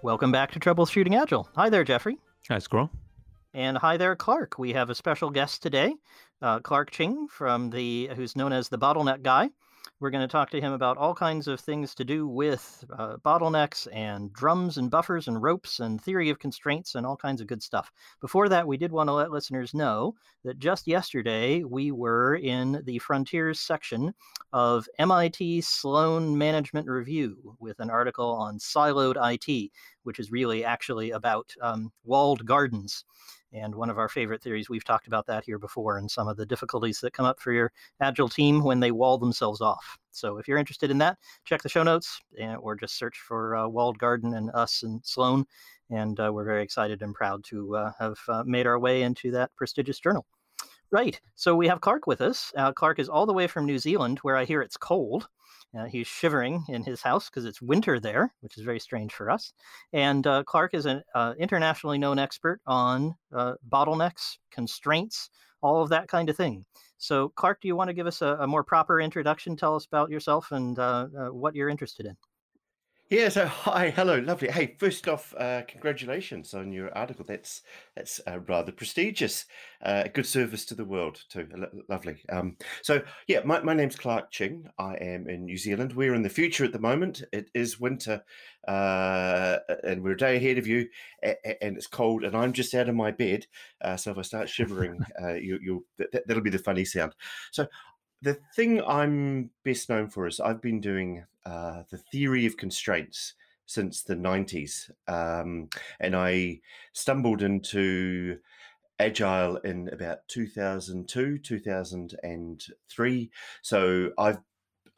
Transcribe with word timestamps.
Welcome 0.00 0.30
back 0.30 0.52
to 0.52 0.60
Troubleshooting 0.60 1.20
Agile. 1.20 1.48
Hi 1.56 1.68
there, 1.68 1.82
Jeffrey. 1.82 2.18
Hi, 2.48 2.60
Squirrel. 2.60 2.88
And 3.52 3.76
hi 3.76 3.96
there, 3.96 4.14
Clark. 4.14 4.56
We 4.56 4.72
have 4.72 4.90
a 4.90 4.94
special 4.94 5.28
guest 5.28 5.60
today, 5.60 5.96
uh, 6.40 6.60
Clark 6.60 6.92
Ching, 6.92 7.26
from 7.26 7.70
the 7.70 8.08
who's 8.14 8.36
known 8.36 8.52
as 8.52 8.68
the 8.68 8.78
Bottleneck 8.78 9.22
Guy. 9.22 9.50
We're 10.00 10.10
going 10.10 10.22
to 10.22 10.30
talk 10.30 10.50
to 10.50 10.60
him 10.60 10.72
about 10.72 10.96
all 10.96 11.12
kinds 11.12 11.48
of 11.48 11.58
things 11.58 11.92
to 11.96 12.04
do 12.04 12.28
with 12.28 12.84
uh, 12.96 13.16
bottlenecks 13.16 13.88
and 13.92 14.32
drums 14.32 14.78
and 14.78 14.90
buffers 14.90 15.26
and 15.26 15.42
ropes 15.42 15.80
and 15.80 16.00
theory 16.00 16.30
of 16.30 16.38
constraints 16.38 16.94
and 16.94 17.04
all 17.04 17.16
kinds 17.16 17.40
of 17.40 17.48
good 17.48 17.64
stuff. 17.64 17.90
Before 18.20 18.48
that, 18.48 18.68
we 18.68 18.76
did 18.76 18.92
want 18.92 19.08
to 19.08 19.14
let 19.14 19.32
listeners 19.32 19.74
know 19.74 20.14
that 20.44 20.60
just 20.60 20.86
yesterday 20.86 21.64
we 21.64 21.90
were 21.90 22.36
in 22.36 22.80
the 22.84 22.98
Frontiers 23.00 23.58
section 23.58 24.14
of 24.52 24.88
MIT 25.00 25.62
Sloan 25.62 26.38
Management 26.38 26.86
Review 26.86 27.56
with 27.58 27.80
an 27.80 27.90
article 27.90 28.30
on 28.30 28.58
siloed 28.58 29.16
IT, 29.18 29.72
which 30.04 30.20
is 30.20 30.30
really 30.30 30.64
actually 30.64 31.10
about 31.10 31.52
um, 31.60 31.90
walled 32.04 32.46
gardens 32.46 33.04
and 33.52 33.74
one 33.74 33.90
of 33.90 33.98
our 33.98 34.08
favorite 34.08 34.42
theories. 34.42 34.68
We've 34.68 34.84
talked 34.84 35.06
about 35.06 35.26
that 35.26 35.44
here 35.44 35.58
before 35.58 35.98
and 35.98 36.10
some 36.10 36.28
of 36.28 36.36
the 36.36 36.46
difficulties 36.46 37.00
that 37.00 37.12
come 37.12 37.26
up 37.26 37.40
for 37.40 37.52
your 37.52 37.72
agile 38.00 38.28
team 38.28 38.62
when 38.62 38.80
they 38.80 38.90
wall 38.90 39.18
themselves 39.18 39.60
off. 39.60 39.98
So 40.10 40.38
if 40.38 40.48
you're 40.48 40.58
interested 40.58 40.90
in 40.90 40.98
that, 40.98 41.18
check 41.44 41.62
the 41.62 41.68
show 41.68 41.82
notes 41.82 42.20
and, 42.38 42.56
or 42.58 42.74
just 42.74 42.98
search 42.98 43.18
for 43.18 43.56
uh, 43.56 43.68
Walled 43.68 43.98
Garden 43.98 44.34
and 44.34 44.50
us 44.52 44.82
and 44.82 45.00
Sloan. 45.04 45.44
And 45.90 46.18
uh, 46.20 46.30
we're 46.32 46.44
very 46.44 46.62
excited 46.62 47.02
and 47.02 47.14
proud 47.14 47.44
to 47.44 47.76
uh, 47.76 47.92
have 47.98 48.18
uh, 48.28 48.44
made 48.44 48.66
our 48.66 48.78
way 48.78 49.02
into 49.02 49.30
that 49.30 49.54
prestigious 49.56 49.98
journal. 49.98 50.26
Right. 50.90 51.20
So 51.34 51.54
we 51.54 51.68
have 51.68 51.80
Clark 51.80 52.06
with 52.06 52.20
us. 52.20 52.52
Uh, 52.56 52.72
Clark 52.72 52.98
is 52.98 53.08
all 53.08 53.26
the 53.26 53.32
way 53.32 53.46
from 53.46 53.66
New 53.66 53.78
Zealand, 53.78 54.18
where 54.22 54.36
I 54.36 54.44
hear 54.44 54.62
it's 54.62 54.76
cold. 54.76 55.28
Uh, 55.78 55.84
he's 55.84 56.06
shivering 56.06 56.64
in 56.68 56.82
his 56.82 57.02
house 57.02 57.28
because 57.28 57.44
it's 57.44 57.60
winter 57.60 58.00
there, 58.00 58.32
which 58.40 58.56
is 58.56 58.64
very 58.64 58.80
strange 58.80 59.12
for 59.12 59.30
us. 59.30 59.52
And 59.92 60.26
uh, 60.26 60.44
Clark 60.44 60.72
is 60.72 60.86
an 60.86 61.02
uh, 61.14 61.34
internationally 61.38 61.98
known 61.98 62.18
expert 62.18 62.60
on 62.66 63.14
uh, 63.34 63.54
bottlenecks, 63.68 64.38
constraints, 64.50 65.28
all 65.60 65.82
of 65.82 65.90
that 65.90 66.08
kind 66.08 66.30
of 66.30 66.36
thing. 66.36 66.64
So, 66.96 67.28
Clark, 67.36 67.60
do 67.60 67.68
you 67.68 67.76
want 67.76 67.88
to 67.88 67.94
give 67.94 68.06
us 68.06 68.22
a, 68.22 68.38
a 68.40 68.46
more 68.46 68.64
proper 68.64 68.98
introduction? 68.98 69.56
Tell 69.56 69.76
us 69.76 69.84
about 69.84 70.10
yourself 70.10 70.52
and 70.52 70.78
uh, 70.78 71.06
what 71.30 71.54
you're 71.54 71.68
interested 71.68 72.06
in. 72.06 72.16
Yeah. 73.10 73.30
So 73.30 73.46
hi, 73.46 73.88
hello, 73.88 74.18
lovely. 74.18 74.50
Hey, 74.50 74.76
first 74.78 75.08
off, 75.08 75.34
uh, 75.38 75.62
congratulations 75.66 76.52
on 76.52 76.72
your 76.72 76.94
article. 76.96 77.24
That's 77.26 77.62
that's 77.96 78.20
uh, 78.26 78.40
rather 78.40 78.70
prestigious. 78.70 79.46
Uh, 79.82 80.04
good 80.12 80.26
service 80.26 80.66
to 80.66 80.74
the 80.74 80.84
world 80.84 81.22
too. 81.30 81.48
L- 81.56 81.82
lovely. 81.88 82.18
Um, 82.28 82.58
so 82.82 83.00
yeah, 83.26 83.40
my, 83.46 83.62
my 83.62 83.72
name's 83.72 83.96
Clark 83.96 84.30
Ching. 84.30 84.68
I 84.78 84.96
am 84.96 85.26
in 85.26 85.46
New 85.46 85.56
Zealand. 85.56 85.94
We're 85.94 86.12
in 86.12 86.20
the 86.20 86.28
future 86.28 86.66
at 86.66 86.72
the 86.72 86.78
moment. 86.78 87.22
It 87.32 87.48
is 87.54 87.80
winter, 87.80 88.22
uh, 88.66 89.56
and 89.84 90.02
we're 90.02 90.12
a 90.12 90.16
day 90.18 90.36
ahead 90.36 90.58
of 90.58 90.66
you, 90.66 90.86
and 91.22 91.78
it's 91.78 91.86
cold, 91.86 92.24
and 92.24 92.36
I'm 92.36 92.52
just 92.52 92.74
out 92.74 92.90
of 92.90 92.94
my 92.94 93.10
bed. 93.10 93.46
Uh, 93.80 93.96
so 93.96 94.10
if 94.10 94.18
I 94.18 94.22
start 94.22 94.50
shivering, 94.50 95.00
uh, 95.22 95.32
you, 95.32 95.58
will 95.66 95.80
that, 96.12 96.26
that'll 96.26 96.42
be 96.42 96.50
the 96.50 96.58
funny 96.58 96.84
sound. 96.84 97.14
So 97.52 97.68
the 98.20 98.38
thing 98.54 98.82
I'm 98.82 99.50
best 99.64 99.88
known 99.88 100.10
for 100.10 100.26
is 100.26 100.40
I've 100.40 100.60
been 100.60 100.82
doing 100.82 101.24
uh, 101.48 101.82
the 101.90 101.98
theory 102.12 102.44
of 102.46 102.56
constraints 102.56 103.34
since 103.66 104.02
the 104.02 104.16
90s. 104.16 104.90
Um, 105.06 105.68
and 106.00 106.14
I 106.16 106.60
stumbled 106.92 107.42
into 107.42 108.38
Agile 108.98 109.56
in 109.58 109.88
about 109.88 110.26
2002, 110.28 111.38
2003. 111.38 113.30
So 113.62 114.10
I've 114.18 114.38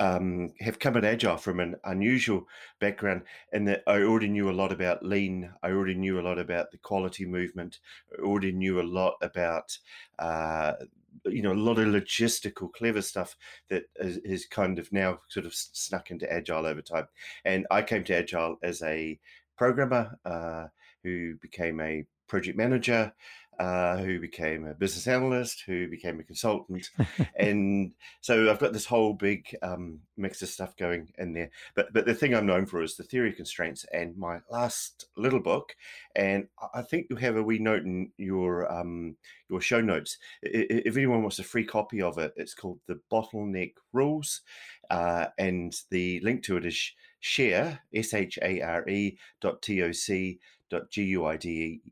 um, 0.01 0.55
have 0.61 0.79
come 0.79 0.97
at 0.97 1.05
Agile 1.05 1.37
from 1.37 1.61
an 1.61 1.77
unusual 1.85 2.49
background 2.81 3.21
in 3.53 3.67
that 3.67 3.83
I 3.87 4.01
already 4.01 4.29
knew 4.29 4.49
a 4.49 4.53
lot 4.53 4.73
about 4.73 5.05
lean. 5.05 5.53
I 5.63 5.69
already 5.69 5.95
knew 5.95 6.19
a 6.19 6.23
lot 6.23 6.39
about 6.39 6.71
the 6.71 6.79
quality 6.79 7.27
movement. 7.27 7.81
I 8.11 8.23
already 8.23 8.51
knew 8.51 8.81
a 8.81 8.83
lot 8.83 9.17
about 9.21 9.77
uh, 10.19 10.73
you 11.27 11.43
know 11.43 11.53
a 11.53 11.55
lot 11.55 11.79
of 11.79 11.87
logistical 11.87 12.73
clever 12.73 13.03
stuff 13.03 13.37
that 13.69 13.85
is, 13.97 14.19
is, 14.19 14.47
kind 14.47 14.79
of 14.79 14.91
now 14.93 15.19
sort 15.29 15.47
of 15.47 15.55
snuck 15.55 16.11
into 16.11 16.31
agile 16.33 16.67
over 16.67 16.83
time. 16.83 17.07
And 17.45 17.67
i 17.71 17.83
came 17.83 18.05
to 18.05 18.17
agile 18.17 18.57
as 18.63 18.83
a 18.83 19.19
programmer 19.57 20.19
uh, 20.25 20.67
who 21.03 21.35
became 21.37 21.81
a 21.81 22.05
project 22.29 22.57
manager 22.57 23.13
uh, 23.61 23.99
who 23.99 24.19
became 24.19 24.67
a 24.67 24.73
business 24.73 25.07
analyst, 25.07 25.65
who 25.67 25.87
became 25.87 26.19
a 26.19 26.25
consultant, 26.25 26.89
and 27.37 27.93
so 28.23 28.51
I've 28.51 28.59
got 28.59 28.73
this 28.73 28.87
whole 28.87 29.13
big 29.13 29.55
um, 29.63 30.01
mix 30.17 30.41
of 30.41 30.49
stuff 30.49 30.75
going 30.79 31.13
in 31.19 31.35
there. 31.35 31.51
But 31.75 31.93
but 31.93 32.07
the 32.07 32.15
thing 32.15 32.35
I'm 32.35 32.47
known 32.47 32.65
for 32.65 32.83
is 32.83 32.97
the 32.97 33.03
theory 33.03 33.29
of 33.29 33.37
constraints 33.37 33.85
and 33.93 34.17
my 34.17 34.39
last 34.51 35.09
little 35.15 35.41
book, 35.41 35.77
and 36.17 36.49
I 36.73 36.81
think 36.81 37.09
you 37.11 37.17
have 37.17 37.37
a 37.37 37.43
wee 37.43 37.59
note 37.59 37.83
in 37.83 38.11
your 38.17 38.73
um, 38.73 39.17
your 39.51 39.61
show 39.61 39.83
notes. 39.83 40.17
If 40.41 40.97
anyone 40.97 41.21
wants 41.21 41.39
a 41.39 41.45
free 41.45 41.67
copy 41.67 42.01
of 42.01 42.17
it, 42.17 42.33
it's 42.37 42.55
called 42.55 42.81
the 42.87 42.99
Bottleneck 43.13 43.75
Rules, 43.93 44.41
uh, 44.89 45.27
and 45.37 45.77
the 45.91 46.21
link 46.21 46.45
to 46.45 46.57
it 46.57 46.65
is 46.65 46.93
share 47.21 47.81
s 47.93 48.15
h 48.15 48.39
a 48.41 48.63
r 48.63 48.89
e 48.89 49.19
dot 49.43 49.61
t 49.61 49.83
o 49.83 49.93
c 49.93 50.39
dot 50.71 50.91
g 50.91 51.03
u 51.05 51.27
i 51.27 51.37
d 51.37 51.51
e 51.51 51.83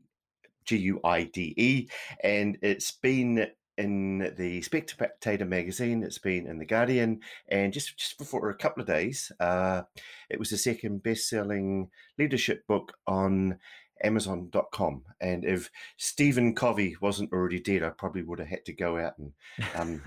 G 0.69 0.77
U 0.77 0.99
I 1.03 1.23
D 1.23 1.55
E, 1.57 1.89
and 2.23 2.57
it's 2.61 2.91
been 2.91 3.47
in 3.75 4.33
the 4.37 4.61
Spectator 4.61 5.45
magazine. 5.45 6.03
It's 6.03 6.19
been 6.19 6.45
in 6.45 6.59
the 6.59 6.65
Guardian, 6.65 7.21
and 7.47 7.73
just 7.73 7.97
just 7.97 8.19
before 8.19 8.51
a 8.51 8.55
couple 8.55 8.81
of 8.81 8.87
days, 8.87 9.31
uh, 9.39 9.81
it 10.29 10.37
was 10.37 10.51
the 10.51 10.57
second 10.59 11.01
best-selling 11.01 11.89
leadership 12.19 12.67
book 12.67 12.93
on 13.07 13.57
Amazon.com. 14.03 15.05
And 15.19 15.43
if 15.43 15.71
Stephen 15.97 16.53
Covey 16.53 16.97
wasn't 17.01 17.33
already 17.33 17.59
dead, 17.59 17.81
I 17.81 17.89
probably 17.89 18.21
would 18.21 18.39
have 18.39 18.49
had 18.49 18.65
to 18.65 18.73
go 18.73 18.99
out 18.99 19.13
and 19.17 19.33
um, 19.75 20.03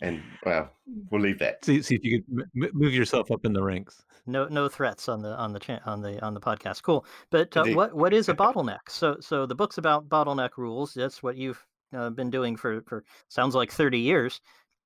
and 0.00 0.22
well, 0.44 0.70
we'll 1.10 1.20
leave 1.20 1.38
that. 1.40 1.64
See, 1.64 1.82
see 1.82 1.94
if 1.94 2.04
you 2.04 2.22
could 2.22 2.40
m- 2.56 2.70
move 2.72 2.94
yourself 2.94 3.30
up 3.30 3.44
in 3.44 3.52
the 3.52 3.62
ranks. 3.62 4.02
No, 4.26 4.46
no 4.46 4.68
threats 4.68 5.08
on 5.08 5.22
the 5.22 5.36
on 5.36 5.52
the 5.52 5.58
cha- 5.58 5.80
on 5.84 6.00
the 6.00 6.22
on 6.24 6.34
the 6.34 6.40
podcast. 6.40 6.82
Cool. 6.82 7.04
But 7.30 7.56
uh, 7.56 7.66
what 7.66 7.94
what 7.94 8.12
is 8.12 8.28
a 8.28 8.34
bottleneck? 8.44 8.80
So 8.88 9.16
so 9.20 9.46
the 9.46 9.54
book's 9.54 9.78
about 9.78 10.08
bottleneck 10.08 10.50
rules. 10.56 10.94
That's 10.94 11.22
what 11.22 11.36
you've 11.36 11.64
uh, 11.94 12.10
been 12.10 12.30
doing 12.30 12.56
for 12.56 12.82
for 12.82 13.04
sounds 13.28 13.54
like 13.54 13.70
thirty 13.70 13.98
years. 13.98 14.40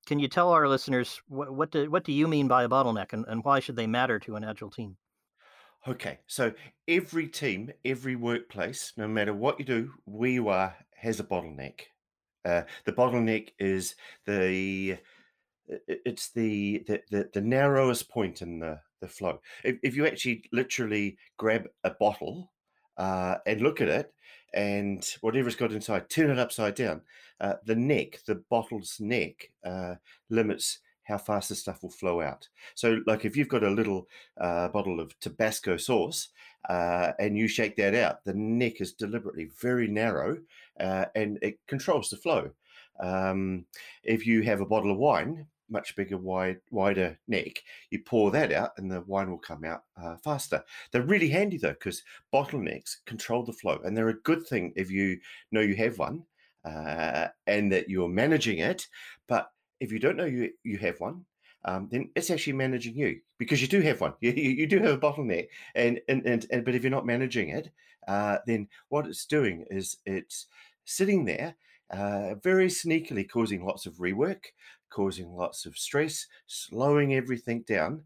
Can 0.06 0.18
you 0.18 0.28
tell 0.28 0.50
our 0.50 0.68
listeners 0.68 1.20
what 1.28 1.54
what 1.54 1.70
do 1.70 1.90
what 1.90 2.04
do 2.04 2.12
you 2.12 2.28
mean 2.28 2.48
by 2.48 2.64
a 2.64 2.68
bottleneck, 2.68 3.12
and, 3.12 3.24
and 3.28 3.44
why 3.44 3.60
should 3.60 3.76
they 3.76 3.86
matter 3.86 4.18
to 4.20 4.36
an 4.36 4.44
agile 4.44 4.70
team? 4.70 4.96
Okay, 5.86 6.18
so 6.26 6.52
every 6.88 7.28
team, 7.28 7.70
every 7.84 8.16
workplace, 8.16 8.94
no 8.96 9.06
matter 9.06 9.34
what 9.34 9.58
you 9.58 9.66
do, 9.66 9.90
where 10.06 10.30
you 10.30 10.48
are, 10.48 10.74
has 10.96 11.20
a 11.20 11.24
bottleneck. 11.24 11.80
Uh, 12.44 12.62
the 12.84 12.92
bottleneck 12.92 13.50
is 13.58 13.94
the 14.26 14.98
it's 15.66 16.30
the, 16.30 16.84
the 16.86 17.02
the, 17.10 17.30
the 17.32 17.40
narrowest 17.40 18.08
point 18.10 18.42
in 18.42 18.58
the 18.58 18.80
the 19.00 19.08
flow. 19.08 19.40
If, 19.62 19.76
if 19.82 19.96
you 19.96 20.06
actually 20.06 20.44
literally 20.52 21.16
grab 21.36 21.68
a 21.84 21.90
bottle 21.90 22.52
uh, 22.96 23.36
and 23.46 23.60
look 23.60 23.80
at 23.80 23.88
it, 23.88 24.12
and 24.54 25.04
whatever's 25.20 25.56
got 25.56 25.72
inside, 25.72 26.08
turn 26.08 26.30
it 26.30 26.38
upside 26.38 26.74
down, 26.74 27.02
uh, 27.40 27.54
the 27.64 27.76
neck, 27.76 28.20
the 28.26 28.36
bottle's 28.50 28.96
neck, 29.00 29.50
uh, 29.64 29.94
limits 30.30 30.78
how 31.04 31.18
fast 31.18 31.50
the 31.50 31.54
stuff 31.54 31.82
will 31.82 31.90
flow 31.90 32.20
out. 32.20 32.48
So, 32.74 33.00
like 33.06 33.24
if 33.24 33.36
you've 33.36 33.48
got 33.48 33.62
a 33.62 33.70
little 33.70 34.08
uh, 34.40 34.68
bottle 34.68 35.00
of 35.00 35.18
Tabasco 35.20 35.76
sauce 35.76 36.28
uh, 36.68 37.12
and 37.18 37.36
you 37.36 37.48
shake 37.48 37.76
that 37.76 37.94
out, 37.94 38.24
the 38.24 38.34
neck 38.34 38.80
is 38.80 38.92
deliberately 38.92 39.50
very 39.60 39.88
narrow 39.88 40.38
uh, 40.80 41.06
and 41.14 41.38
it 41.42 41.58
controls 41.66 42.10
the 42.10 42.16
flow. 42.16 42.50
Um, 43.00 43.66
if 44.02 44.26
you 44.26 44.42
have 44.42 44.60
a 44.60 44.66
bottle 44.66 44.92
of 44.92 44.98
wine, 44.98 45.46
much 45.68 45.96
bigger, 45.96 46.18
wide, 46.18 46.60
wider 46.70 47.18
neck, 47.26 47.62
you 47.90 47.98
pour 48.00 48.30
that 48.30 48.52
out 48.52 48.72
and 48.76 48.90
the 48.90 49.00
wine 49.02 49.30
will 49.30 49.38
come 49.38 49.64
out 49.64 49.84
uh, 50.00 50.16
faster. 50.16 50.62
They're 50.92 51.02
really 51.02 51.28
handy 51.28 51.58
though 51.58 51.70
because 51.70 52.02
bottlenecks 52.32 52.96
control 53.06 53.44
the 53.44 53.52
flow, 53.52 53.80
and 53.84 53.96
they're 53.96 54.10
a 54.10 54.20
good 54.20 54.46
thing 54.46 54.72
if 54.76 54.90
you 54.90 55.18
know 55.52 55.60
you 55.60 55.74
have 55.76 55.98
one 55.98 56.24
uh, 56.64 57.28
and 57.46 57.72
that 57.72 57.88
you're 57.88 58.08
managing 58.08 58.58
it. 58.58 58.86
But 59.28 59.50
if 59.80 59.90
you 59.92 59.98
don't 59.98 60.16
know 60.16 60.24
you 60.24 60.50
you 60.62 60.78
have 60.78 61.00
one, 61.00 61.24
um, 61.64 61.88
then 61.90 62.10
it's 62.14 62.30
actually 62.30 62.52
managing 62.54 62.96
you 62.96 63.20
because 63.38 63.62
you 63.62 63.68
do 63.68 63.80
have 63.80 64.00
one. 64.00 64.14
You, 64.20 64.32
you, 64.32 64.50
you 64.50 64.66
do 64.66 64.78
have 64.80 64.94
a 64.94 64.98
bottleneck, 64.98 65.48
and, 65.74 66.00
and 66.08 66.24
and 66.26 66.46
and 66.50 66.64
but 66.64 66.74
if 66.74 66.82
you're 66.82 66.90
not 66.90 67.06
managing 67.06 67.50
it, 67.50 67.70
uh, 68.08 68.38
then 68.46 68.68
what 68.88 69.06
it's 69.06 69.26
doing 69.26 69.64
is 69.70 69.96
it's 70.04 70.46
sitting 70.84 71.24
there 71.24 71.56
uh, 71.90 72.34
very 72.42 72.68
sneakily 72.68 73.28
causing 73.28 73.64
lots 73.64 73.86
of 73.86 73.94
rework, 73.94 74.46
causing 74.90 75.34
lots 75.34 75.66
of 75.66 75.78
stress, 75.78 76.26
slowing 76.46 77.14
everything 77.14 77.62
down, 77.62 78.02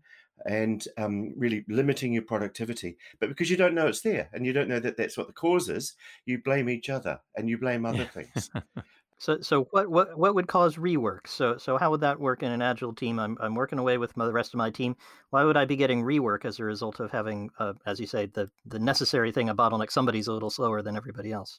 and 0.46 0.86
um, 0.96 1.32
really 1.36 1.64
limiting 1.68 2.12
your 2.12 2.22
productivity. 2.22 2.96
But 3.20 3.28
because 3.28 3.50
you 3.50 3.56
don't 3.56 3.74
know 3.74 3.86
it's 3.86 4.02
there 4.02 4.28
and 4.32 4.46
you 4.46 4.52
don't 4.52 4.68
know 4.68 4.80
that 4.80 4.96
that's 4.96 5.16
what 5.16 5.26
the 5.26 5.32
cause 5.32 5.68
is, 5.68 5.94
you 6.26 6.38
blame 6.38 6.68
each 6.68 6.88
other 6.90 7.20
and 7.36 7.48
you 7.48 7.58
blame 7.58 7.84
other 7.84 8.04
things. 8.04 8.50
So, 9.18 9.40
so 9.40 9.64
what, 9.72 9.88
what, 9.88 10.16
what 10.16 10.34
would 10.36 10.46
cause 10.46 10.76
rework? 10.76 11.26
So, 11.26 11.58
so 11.58 11.76
how 11.76 11.90
would 11.90 12.00
that 12.02 12.20
work 12.20 12.44
in 12.44 12.52
an 12.52 12.62
agile 12.62 12.94
team? 12.94 13.18
I'm, 13.18 13.36
I'm 13.40 13.56
working 13.56 13.80
away 13.80 13.98
with 13.98 14.16
my, 14.16 14.24
the 14.26 14.32
rest 14.32 14.54
of 14.54 14.58
my 14.58 14.70
team. 14.70 14.96
Why 15.30 15.42
would 15.42 15.56
I 15.56 15.64
be 15.64 15.74
getting 15.74 16.04
rework 16.04 16.44
as 16.44 16.60
a 16.60 16.64
result 16.64 17.00
of 17.00 17.10
having, 17.10 17.50
uh, 17.58 17.72
as 17.84 17.98
you 17.98 18.06
say, 18.06 18.26
the 18.26 18.48
the 18.64 18.78
necessary 18.78 19.32
thing 19.32 19.48
a 19.48 19.54
bottleneck? 19.54 19.90
Somebody's 19.90 20.28
a 20.28 20.32
little 20.32 20.50
slower 20.50 20.82
than 20.82 20.96
everybody 20.96 21.32
else. 21.32 21.58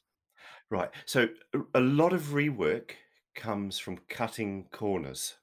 Right. 0.70 0.90
So 1.04 1.28
a 1.74 1.80
lot 1.80 2.14
of 2.14 2.22
rework 2.32 2.92
comes 3.34 3.78
from 3.78 3.98
cutting 4.08 4.66
corners. 4.72 5.34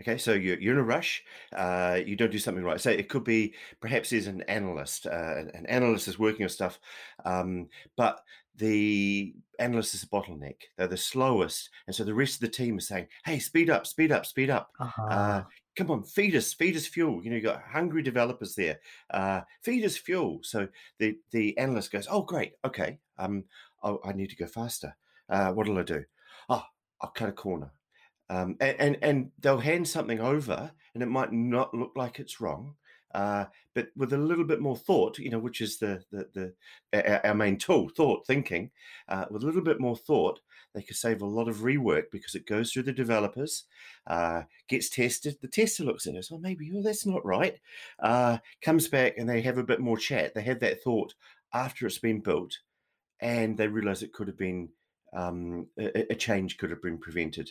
Okay, 0.00 0.16
so 0.16 0.32
you're, 0.32 0.58
you're 0.58 0.72
in 0.72 0.80
a 0.80 0.82
rush, 0.82 1.22
uh, 1.54 2.00
you 2.06 2.16
don't 2.16 2.32
do 2.32 2.38
something 2.38 2.64
right. 2.64 2.80
So 2.80 2.88
it 2.88 3.10
could 3.10 3.22
be 3.22 3.54
perhaps 3.80 4.08
there's 4.08 4.28
an 4.28 4.40
analyst, 4.42 5.06
uh, 5.06 5.44
an 5.52 5.66
analyst 5.66 6.08
is 6.08 6.18
working 6.18 6.44
on 6.44 6.48
stuff, 6.48 6.80
um, 7.26 7.68
but 7.98 8.22
the 8.56 9.34
analyst 9.58 9.94
is 9.94 10.02
a 10.02 10.06
bottleneck. 10.08 10.56
They're 10.76 10.86
the 10.86 10.96
slowest. 10.96 11.70
And 11.86 11.94
so 11.94 12.04
the 12.04 12.14
rest 12.14 12.34
of 12.34 12.40
the 12.40 12.48
team 12.48 12.78
is 12.78 12.88
saying, 12.88 13.06
hey, 13.24 13.38
speed 13.38 13.70
up, 13.70 13.86
speed 13.86 14.12
up, 14.12 14.26
speed 14.26 14.50
up. 14.50 14.70
Uh-huh. 14.78 15.02
Uh, 15.02 15.44
come 15.76 15.90
on, 15.90 16.02
feed 16.04 16.34
us, 16.34 16.52
feed 16.52 16.76
us 16.76 16.86
fuel. 16.86 17.22
You 17.22 17.30
know, 17.30 17.36
you 17.36 17.42
got 17.42 17.62
hungry 17.62 18.02
developers 18.02 18.54
there. 18.54 18.80
Uh, 19.10 19.42
feed 19.62 19.84
us 19.84 19.96
fuel. 19.96 20.40
So 20.42 20.68
the, 20.98 21.16
the 21.30 21.56
analyst 21.58 21.92
goes, 21.92 22.08
oh, 22.10 22.22
great. 22.22 22.52
Okay. 22.64 22.98
Um, 23.18 23.44
oh, 23.82 24.00
I 24.04 24.12
need 24.12 24.30
to 24.30 24.36
go 24.36 24.46
faster. 24.46 24.96
Uh, 25.28 25.52
what'll 25.52 25.78
I 25.78 25.82
do? 25.82 26.04
Oh, 26.48 26.64
I'll 27.00 27.10
cut 27.10 27.28
a 27.28 27.32
corner. 27.32 27.72
Um, 28.30 28.56
and, 28.60 28.76
and, 28.78 28.98
and 29.02 29.30
they'll 29.40 29.58
hand 29.58 29.88
something 29.88 30.20
over, 30.20 30.70
and 30.94 31.02
it 31.02 31.06
might 31.06 31.32
not 31.32 31.74
look 31.74 31.92
like 31.96 32.20
it's 32.20 32.40
wrong, 32.40 32.76
uh, 33.14 33.44
but 33.74 33.88
with 33.96 34.12
a 34.12 34.18
little 34.18 34.44
bit 34.44 34.60
more 34.60 34.76
thought, 34.76 35.18
you 35.18 35.30
know, 35.30 35.38
which 35.38 35.60
is 35.60 35.78
the 35.78 36.02
the, 36.10 36.54
the 36.92 37.26
our 37.26 37.34
main 37.34 37.56
tool, 37.56 37.88
thought 37.88 38.26
thinking. 38.26 38.70
Uh, 39.08 39.24
with 39.30 39.42
a 39.42 39.46
little 39.46 39.62
bit 39.62 39.80
more 39.80 39.96
thought, 39.96 40.40
they 40.74 40.82
could 40.82 40.96
save 40.96 41.22
a 41.22 41.26
lot 41.26 41.48
of 41.48 41.58
rework 41.58 42.04
because 42.12 42.34
it 42.34 42.46
goes 42.46 42.72
through 42.72 42.84
the 42.84 42.92
developers, 42.92 43.64
uh, 44.06 44.42
gets 44.68 44.88
tested. 44.88 45.36
The 45.40 45.48
tester 45.48 45.84
looks 45.84 46.06
at 46.06 46.14
it, 46.14 46.26
oh, 46.30 46.38
maybe 46.38 46.70
oh, 46.74 46.82
that's 46.82 47.06
not 47.06 47.24
right. 47.24 47.58
Uh, 47.98 48.38
comes 48.62 48.88
back 48.88 49.14
and 49.18 49.28
they 49.28 49.40
have 49.42 49.58
a 49.58 49.64
bit 49.64 49.80
more 49.80 49.98
chat. 49.98 50.34
They 50.34 50.42
have 50.42 50.60
that 50.60 50.82
thought 50.82 51.14
after 51.52 51.86
it's 51.86 51.98
been 51.98 52.20
built, 52.20 52.58
and 53.20 53.56
they 53.56 53.66
realize 53.66 54.02
it 54.02 54.12
could 54.12 54.28
have 54.28 54.38
been 54.38 54.68
um, 55.12 55.66
a, 55.78 56.12
a 56.12 56.14
change 56.14 56.58
could 56.58 56.70
have 56.70 56.82
been 56.82 56.98
prevented. 56.98 57.50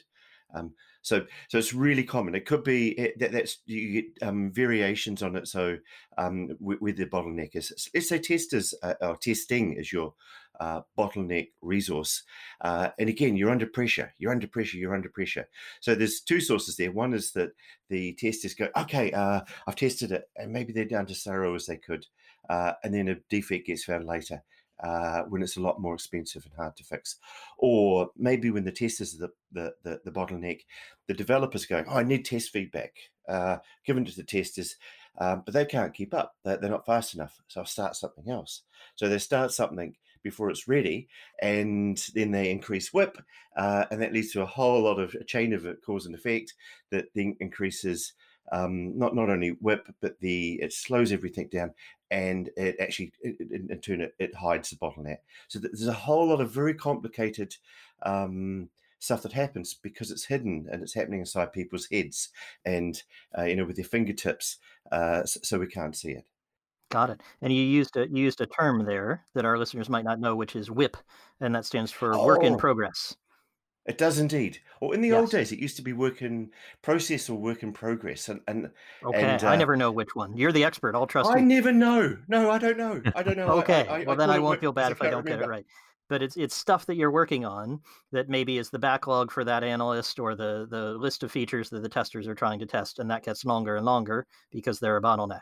Um, 0.53 0.73
so, 1.01 1.25
so 1.47 1.57
it's 1.57 1.73
really 1.73 2.03
common. 2.03 2.35
It 2.35 2.45
could 2.45 2.63
be 2.63 2.89
it, 2.89 3.19
that 3.19 3.31
that's 3.31 3.59
you 3.65 4.01
get 4.01 4.27
um, 4.27 4.51
variations 4.51 5.23
on 5.23 5.35
it. 5.35 5.47
So, 5.47 5.77
um, 6.17 6.57
with, 6.59 6.81
with, 6.81 6.97
the 6.97 7.05
bottleneck 7.05 7.55
is 7.55 7.89
let's 7.93 8.09
say 8.09 8.19
testers 8.19 8.73
uh, 8.83 8.95
or 9.01 9.15
testing 9.15 9.73
is 9.73 9.93
your 9.93 10.13
uh, 10.59 10.81
bottleneck 10.97 11.49
resource, 11.61 12.23
uh, 12.61 12.89
and 12.99 13.07
again 13.07 13.37
you're 13.37 13.51
under 13.51 13.65
pressure. 13.65 14.13
You're 14.17 14.31
under 14.31 14.47
pressure. 14.47 14.77
You're 14.77 14.95
under 14.95 15.09
pressure. 15.09 15.47
So 15.79 15.95
there's 15.95 16.21
two 16.21 16.41
sources 16.41 16.75
there. 16.75 16.91
One 16.91 17.13
is 17.13 17.31
that 17.33 17.51
the 17.89 18.13
testers 18.13 18.53
go, 18.53 18.67
okay, 18.75 19.11
uh, 19.11 19.41
I've 19.67 19.75
tested 19.75 20.11
it, 20.11 20.25
and 20.35 20.51
maybe 20.51 20.73
they're 20.73 20.85
down 20.85 21.05
to 21.07 21.15
thorough 21.15 21.55
as 21.55 21.65
they 21.65 21.77
could, 21.77 22.05
uh, 22.49 22.73
and 22.83 22.93
then 22.93 23.07
a 23.07 23.15
defect 23.29 23.67
gets 23.67 23.85
found 23.85 24.05
later 24.05 24.43
uh, 24.83 25.23
when 25.23 25.41
it's 25.41 25.57
a 25.57 25.61
lot 25.61 25.81
more 25.81 25.93
expensive 25.93 26.45
and 26.45 26.53
hard 26.55 26.75
to 26.77 26.83
fix. 26.83 27.17
Or 27.57 28.09
maybe 28.17 28.51
when 28.51 28.63
the 28.63 28.71
testers 28.71 29.15
are 29.15 29.27
the, 29.27 29.31
the, 29.51 29.73
the, 29.83 30.01
the 30.05 30.11
bottleneck, 30.11 30.61
the 31.07 31.13
developers 31.13 31.65
going, 31.65 31.85
oh, 31.87 31.97
I 31.97 32.03
need 32.03 32.25
test 32.25 32.51
feedback 32.51 32.93
uh, 33.27 33.57
given 33.85 34.05
to 34.05 34.15
the 34.15 34.23
testers, 34.23 34.75
um, 35.19 35.43
but 35.45 35.53
they 35.53 35.65
can't 35.65 35.93
keep 35.93 36.13
up. 36.13 36.35
They're, 36.43 36.57
they're 36.57 36.69
not 36.69 36.85
fast 36.85 37.13
enough. 37.13 37.39
So 37.47 37.61
I'll 37.61 37.65
start 37.65 37.95
something 37.95 38.29
else. 38.29 38.63
So 38.95 39.07
they 39.07 39.19
start 39.19 39.51
something 39.51 39.95
before 40.23 40.49
it's 40.49 40.67
ready, 40.67 41.07
and 41.41 41.97
then 42.13 42.31
they 42.31 42.51
increase 42.51 42.93
WIP, 42.93 43.17
uh, 43.55 43.85
and 43.89 44.01
that 44.01 44.13
leads 44.13 44.31
to 44.33 44.41
a 44.41 44.45
whole 44.45 44.81
lot 44.81 44.99
of 44.99 45.15
a 45.15 45.23
chain 45.23 45.53
of 45.53 45.65
cause 45.85 46.05
and 46.05 46.15
effect 46.15 46.53
that 46.91 47.05
then 47.15 47.37
increases 47.39 48.13
um, 48.51 48.97
not 48.97 49.15
not 49.15 49.29
only 49.29 49.55
WIP, 49.61 49.93
but 50.01 50.19
the 50.19 50.59
it 50.61 50.73
slows 50.73 51.11
everything 51.11 51.47
down, 51.47 51.73
and 52.11 52.49
it 52.57 52.75
actually 52.79 53.13
in, 53.23 53.67
in 53.69 53.79
turn 53.79 54.01
it, 54.01 54.15
it, 54.19 54.35
hides 54.35 54.69
the 54.69 54.75
bottleneck. 54.75 55.17
So 55.47 55.59
there's 55.59 55.87
a 55.87 55.93
whole 55.93 56.27
lot 56.27 56.41
of 56.41 56.51
very 56.51 56.73
complicated 56.73 57.55
um, 58.03 58.69
stuff 58.99 59.21
that 59.23 59.33
happens 59.33 59.73
because 59.73 60.11
it's 60.11 60.25
hidden 60.25 60.67
and 60.71 60.81
it's 60.81 60.93
happening 60.93 61.21
inside 61.21 61.53
people's 61.53 61.87
heads 61.91 62.29
and 62.65 63.01
uh, 63.37 63.43
you 63.43 63.55
know 63.55 63.65
with 63.65 63.75
their 63.75 63.85
fingertips, 63.85 64.57
uh, 64.91 65.23
so, 65.25 65.59
we 65.59 65.67
can't 65.67 65.95
see 65.95 66.11
it. 66.11 66.25
Got 66.89 67.11
it. 67.11 67.21
And 67.41 67.53
you 67.53 67.61
used 67.61 67.95
a 67.97 68.07
you 68.09 68.23
used 68.23 68.41
a 68.41 68.47
term 68.47 68.85
there 68.85 69.25
that 69.35 69.45
our 69.45 69.57
listeners 69.57 69.89
might 69.89 70.05
not 70.05 70.19
know, 70.19 70.35
which 70.35 70.55
is 70.55 70.71
WIP, 70.71 70.97
and 71.39 71.53
that 71.53 71.65
stands 71.65 71.91
for 71.91 72.15
oh. 72.15 72.25
work 72.25 72.43
in 72.43 72.53
oh. 72.53 72.57
progress. 72.57 73.15
It 73.89 73.97
does 73.97 74.19
indeed. 74.19 74.59
Or 74.81 74.93
in 74.93 75.01
the 75.01 75.13
old 75.13 75.31
days, 75.31 75.51
it 75.51 75.57
used 75.57 75.75
to 75.77 75.81
be 75.81 75.93
work 75.93 76.21
in 76.21 76.51
process 76.83 77.27
or 77.27 77.39
work 77.39 77.63
in 77.63 77.73
progress. 77.73 78.29
And, 78.29 78.39
and 78.47 78.69
Okay, 79.03 79.19
and 79.19 79.43
I 79.43 79.55
uh, 79.55 79.57
never 79.57 79.75
know 79.75 79.91
which 79.91 80.13
one. 80.13 80.37
You're 80.37 80.51
the 80.51 80.63
expert. 80.63 80.93
I'll 80.93 81.07
trust 81.07 81.31
I 81.31 81.37
you. 81.37 81.39
I 81.39 81.41
never 81.41 81.71
know. 81.71 82.15
No, 82.27 82.51
I 82.51 82.59
don't 82.59 82.77
know. 82.77 83.01
I 83.15 83.23
don't 83.23 83.35
know. 83.35 83.47
Okay, 83.61 83.87
I, 83.87 84.01
I, 84.01 84.03
well 84.03 84.11
I 84.11 84.15
then 84.15 84.29
I 84.29 84.37
won't 84.37 84.59
feel 84.59 84.71
bad 84.71 84.91
if 84.91 85.01
I 85.01 85.09
don't 85.09 85.25
get 85.25 85.41
it 85.41 85.47
right. 85.47 85.65
But 86.07 86.21
it's 86.21 86.37
it's 86.37 86.55
stuff 86.55 86.85
that 86.85 86.97
you're 86.97 87.11
working 87.11 87.45
on 87.45 87.81
that 88.11 88.29
maybe 88.29 88.59
is 88.59 88.69
the 88.69 88.77
backlog 88.77 89.31
for 89.31 89.43
that 89.43 89.63
analyst 89.63 90.19
or 90.19 90.35
the 90.35 90.67
the 90.69 90.93
list 90.93 91.23
of 91.23 91.31
features 91.31 91.71
that 91.71 91.81
the 91.81 91.89
testers 91.89 92.27
are 92.27 92.35
trying 92.35 92.59
to 92.59 92.67
test, 92.67 92.99
and 92.99 93.09
that 93.09 93.23
gets 93.23 93.45
longer 93.45 93.75
and 93.75 93.85
longer 93.87 94.27
because 94.51 94.79
they're 94.79 94.97
a 94.97 95.01
bottleneck. 95.01 95.41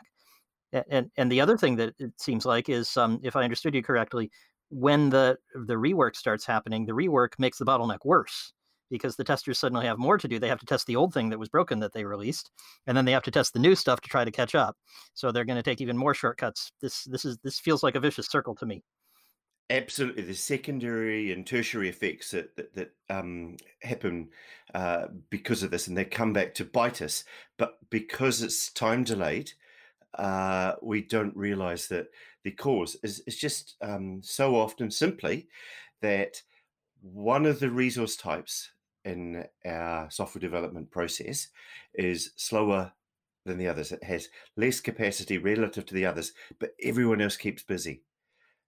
And 0.90 1.10
and 1.18 1.30
the 1.30 1.40
other 1.42 1.58
thing 1.58 1.76
that 1.76 1.94
it 1.98 2.12
seems 2.18 2.46
like 2.46 2.70
is, 2.70 2.96
um, 2.96 3.20
if 3.22 3.36
I 3.36 3.44
understood 3.44 3.74
you 3.74 3.82
correctly, 3.82 4.30
when 4.70 5.10
the 5.10 5.38
the 5.54 5.74
rework 5.74 6.16
starts 6.16 6.44
happening, 6.44 6.84
the 6.84 6.92
rework 6.92 7.38
makes 7.38 7.58
the 7.58 7.64
bottleneck 7.64 8.04
worse 8.04 8.52
because 8.90 9.16
the 9.16 9.24
testers 9.24 9.58
suddenly 9.58 9.86
have 9.86 9.98
more 9.98 10.18
to 10.18 10.28
do. 10.28 10.38
They 10.38 10.48
have 10.48 10.60
to 10.60 10.66
test 10.66 10.86
the 10.86 10.96
old 10.96 11.12
thing 11.12 11.28
that 11.30 11.38
was 11.38 11.48
broken 11.48 11.80
that 11.80 11.92
they 11.92 12.04
released, 12.04 12.50
and 12.86 12.96
then 12.96 13.04
they 13.04 13.12
have 13.12 13.22
to 13.24 13.30
test 13.30 13.52
the 13.52 13.58
new 13.58 13.74
stuff 13.74 14.00
to 14.00 14.08
try 14.08 14.24
to 14.24 14.30
catch 14.30 14.54
up. 14.54 14.76
So 15.14 15.30
they're 15.30 15.44
going 15.44 15.56
to 15.56 15.62
take 15.62 15.80
even 15.80 15.96
more 15.96 16.14
shortcuts. 16.14 16.72
This 16.80 17.04
this 17.04 17.24
is 17.24 17.38
this 17.42 17.58
feels 17.58 17.82
like 17.82 17.94
a 17.94 18.00
vicious 18.00 18.28
circle 18.28 18.54
to 18.56 18.66
me. 18.66 18.82
Absolutely, 19.70 20.22
the 20.22 20.34
secondary 20.34 21.30
and 21.30 21.46
tertiary 21.46 21.88
effects 21.88 22.30
that 22.30 22.56
that, 22.56 22.74
that 22.74 22.90
um, 23.10 23.56
happen 23.82 24.28
uh, 24.74 25.06
because 25.30 25.62
of 25.62 25.70
this, 25.70 25.88
and 25.88 25.96
they 25.96 26.04
come 26.04 26.32
back 26.32 26.54
to 26.54 26.64
bite 26.64 27.02
us. 27.02 27.24
But 27.58 27.78
because 27.90 28.42
it's 28.42 28.72
time 28.72 29.04
delayed, 29.04 29.52
uh, 30.14 30.74
we 30.82 31.02
don't 31.02 31.36
realize 31.36 31.88
that 31.88 32.08
the 32.44 32.50
cause 32.52 32.96
is, 33.02 33.22
just 33.26 33.76
um, 33.80 34.20
so 34.22 34.56
often 34.56 34.90
simply 34.90 35.48
that 36.00 36.42
one 37.00 37.46
of 37.46 37.60
the 37.60 37.70
resource 37.70 38.16
types 38.16 38.70
in 39.04 39.44
our 39.64 40.10
software 40.10 40.40
development 40.40 40.90
process 40.90 41.48
is 41.94 42.32
slower 42.36 42.92
than 43.46 43.58
the 43.58 43.68
others. 43.68 43.92
It 43.92 44.04
has 44.04 44.28
less 44.56 44.80
capacity 44.80 45.38
relative 45.38 45.86
to 45.86 45.94
the 45.94 46.06
others, 46.06 46.32
but 46.58 46.74
everyone 46.82 47.20
else 47.20 47.36
keeps 47.36 47.62
busy. 47.62 48.02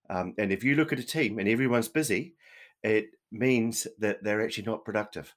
Um, 0.08 0.34
and 0.38 0.52
if 0.52 0.64
you 0.64 0.74
look 0.74 0.92
at 0.92 0.98
a 0.98 1.04
team 1.04 1.38
and 1.38 1.48
everyone's 1.48 1.88
busy, 1.88 2.34
it 2.82 3.10
means 3.30 3.86
that 3.98 4.24
they're 4.24 4.42
actually 4.42 4.64
not 4.64 4.84
productive. 4.84 5.34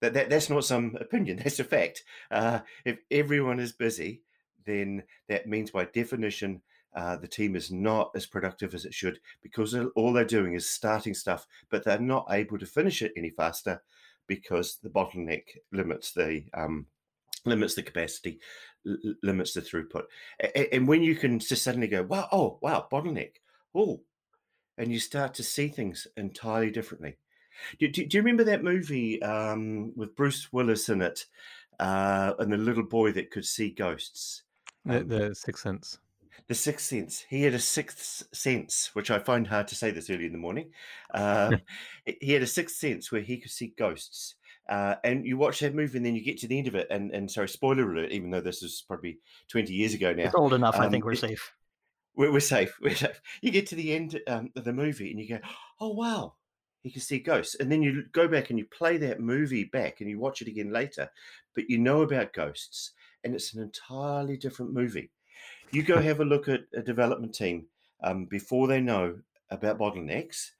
That, 0.00 0.12
that 0.14 0.30
that's 0.30 0.50
not 0.50 0.64
some 0.64 0.96
opinion. 1.00 1.36
That's 1.42 1.60
a 1.60 1.64
fact. 1.64 2.04
Uh, 2.30 2.60
if 2.84 2.98
everyone 3.10 3.58
is 3.58 3.72
busy, 3.72 4.22
then 4.66 5.02
that 5.28 5.48
means 5.48 5.70
by 5.70 5.86
definition 5.86 6.60
uh, 6.94 7.16
the 7.16 7.28
team 7.28 7.56
is 7.56 7.70
not 7.70 8.10
as 8.14 8.26
productive 8.26 8.74
as 8.74 8.84
it 8.84 8.94
should 8.94 9.20
because 9.42 9.76
all 9.96 10.12
they're 10.12 10.24
doing 10.24 10.54
is 10.54 10.68
starting 10.68 11.14
stuff, 11.14 11.46
but 11.70 11.84
they're 11.84 11.98
not 11.98 12.26
able 12.30 12.58
to 12.58 12.66
finish 12.66 13.02
it 13.02 13.12
any 13.16 13.30
faster 13.30 13.82
because 14.26 14.78
the 14.82 14.88
bottleneck 14.88 15.42
limits 15.72 16.12
the 16.12 16.44
um, 16.54 16.86
limits 17.44 17.74
the 17.74 17.82
capacity, 17.82 18.40
l- 18.86 18.96
limits 19.22 19.52
the 19.52 19.60
throughput. 19.60 20.04
A- 20.40 20.74
and 20.74 20.88
when 20.88 21.02
you 21.02 21.14
can 21.14 21.38
just 21.38 21.62
suddenly 21.62 21.88
go, 21.88 22.02
wow, 22.02 22.28
oh, 22.32 22.58
wow, 22.62 22.86
bottleneck, 22.90 23.32
oh, 23.74 24.00
and 24.78 24.92
you 24.92 24.98
start 24.98 25.34
to 25.34 25.42
see 25.42 25.68
things 25.68 26.06
entirely 26.16 26.70
differently. 26.70 27.16
Do, 27.78 27.88
do, 27.88 28.06
do 28.06 28.16
you 28.16 28.22
remember 28.22 28.44
that 28.44 28.64
movie 28.64 29.22
um, 29.22 29.92
with 29.94 30.16
Bruce 30.16 30.52
Willis 30.52 30.88
in 30.88 31.02
it 31.02 31.26
uh, 31.78 32.34
and 32.38 32.52
the 32.52 32.56
little 32.56 32.82
boy 32.82 33.12
that 33.12 33.30
could 33.30 33.44
see 33.44 33.70
ghosts? 33.70 34.42
The, 34.84 35.00
um, 35.00 35.08
the 35.08 35.34
Sixth 35.34 35.62
Sense. 35.62 35.98
The 36.46 36.54
Sixth 36.54 36.86
Sense. 36.86 37.24
He 37.28 37.42
had 37.42 37.54
a 37.54 37.58
sixth 37.58 38.24
sense, 38.34 38.90
which 38.94 39.10
I 39.10 39.18
find 39.18 39.46
hard 39.46 39.68
to 39.68 39.74
say 39.74 39.90
this 39.90 40.10
early 40.10 40.26
in 40.26 40.32
the 40.32 40.38
morning. 40.38 40.70
Um, 41.12 41.60
he 42.20 42.32
had 42.32 42.42
a 42.42 42.46
sixth 42.46 42.76
sense 42.76 43.10
where 43.10 43.22
he 43.22 43.38
could 43.38 43.50
see 43.50 43.74
ghosts. 43.78 44.34
Uh, 44.68 44.94
and 45.04 45.26
you 45.26 45.36
watch 45.36 45.60
that 45.60 45.74
movie, 45.74 45.98
and 45.98 46.06
then 46.06 46.14
you 46.14 46.22
get 46.22 46.38
to 46.38 46.46
the 46.46 46.58
end 46.58 46.68
of 46.68 46.74
it, 46.74 46.86
and, 46.90 47.10
and 47.12 47.30
sorry, 47.30 47.48
spoiler 47.48 47.90
alert, 47.90 48.10
even 48.12 48.30
though 48.30 48.40
this 48.40 48.62
is 48.62 48.82
probably 48.86 49.18
20 49.48 49.72
years 49.72 49.94
ago 49.94 50.12
now. 50.12 50.24
It's 50.24 50.34
old 50.34 50.54
enough. 50.54 50.76
Um, 50.76 50.82
I 50.82 50.88
think 50.88 51.04
we're 51.04 51.14
safe. 51.14 51.52
We're, 52.16 52.32
we're, 52.32 52.40
safe. 52.40 52.78
We're 52.80 52.94
safe. 52.94 53.20
You 53.42 53.50
get 53.50 53.66
to 53.68 53.74
the 53.74 53.92
end 53.92 54.20
um, 54.28 54.50
of 54.56 54.64
the 54.64 54.72
movie, 54.72 55.10
and 55.10 55.20
you 55.20 55.28
go, 55.28 55.40
oh, 55.80 55.92
wow, 55.92 56.34
he 56.82 56.90
can 56.90 57.02
see 57.02 57.18
ghosts. 57.18 57.56
And 57.56 57.70
then 57.70 57.82
you 57.82 58.04
go 58.12 58.28
back 58.28 58.50
and 58.50 58.58
you 58.58 58.66
play 58.66 58.96
that 58.98 59.20
movie 59.20 59.64
back, 59.64 60.00
and 60.00 60.08
you 60.08 60.18
watch 60.18 60.40
it 60.40 60.48
again 60.48 60.72
later, 60.72 61.10
but 61.54 61.68
you 61.68 61.78
know 61.78 62.02
about 62.02 62.32
ghosts, 62.32 62.92
and 63.22 63.34
it's 63.34 63.52
an 63.52 63.62
entirely 63.62 64.36
different 64.36 64.72
movie. 64.72 65.10
You 65.70 65.82
go 65.82 66.00
have 66.00 66.20
a 66.20 66.24
look 66.24 66.48
at 66.48 66.64
a 66.72 66.82
development 66.82 67.34
team 67.34 67.66
um, 68.02 68.26
before 68.26 68.68
they 68.68 68.80
know 68.80 69.18
about 69.50 69.78
bottlenecks, 69.78 70.50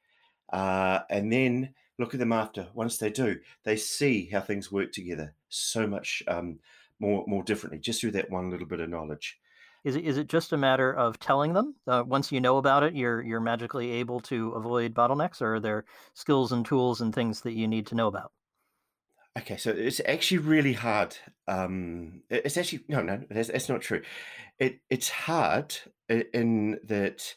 uh, 0.52 1.00
and 1.10 1.32
then 1.32 1.74
look 1.98 2.14
at 2.14 2.20
them 2.20 2.32
after. 2.32 2.68
Once 2.74 2.98
they 2.98 3.10
do, 3.10 3.38
they 3.64 3.76
see 3.76 4.26
how 4.26 4.40
things 4.40 4.72
work 4.72 4.92
together 4.92 5.34
so 5.48 5.86
much 5.86 6.22
um, 6.28 6.58
more 6.98 7.24
more 7.26 7.42
differently 7.42 7.78
just 7.78 8.00
through 8.00 8.12
that 8.12 8.30
one 8.30 8.50
little 8.50 8.66
bit 8.66 8.80
of 8.80 8.90
knowledge. 8.90 9.38
Is 9.84 9.96
it 9.96 10.04
is 10.04 10.16
it 10.16 10.28
just 10.28 10.52
a 10.52 10.56
matter 10.56 10.94
of 10.94 11.18
telling 11.18 11.52
them? 11.52 11.74
Uh, 11.86 12.02
once 12.06 12.32
you 12.32 12.40
know 12.40 12.56
about 12.56 12.82
it, 12.82 12.94
you're 12.94 13.22
you're 13.22 13.40
magically 13.40 13.90
able 13.92 14.20
to 14.20 14.52
avoid 14.52 14.94
bottlenecks, 14.94 15.42
or 15.42 15.56
are 15.56 15.60
there 15.60 15.84
skills 16.14 16.52
and 16.52 16.64
tools 16.64 17.00
and 17.00 17.14
things 17.14 17.42
that 17.42 17.52
you 17.52 17.68
need 17.68 17.86
to 17.88 17.94
know 17.94 18.06
about? 18.06 18.32
Okay, 19.36 19.56
so 19.56 19.70
it's 19.70 20.00
actually 20.06 20.38
really 20.38 20.74
hard. 20.74 21.16
Um, 21.48 22.22
it's 22.30 22.56
actually 22.56 22.84
no, 22.88 23.02
no, 23.02 23.20
that's, 23.28 23.48
that's 23.48 23.68
not 23.68 23.80
true. 23.80 24.02
It 24.58 24.80
it's 24.88 25.08
hard 25.08 25.74
in 26.08 26.78
that 26.84 27.34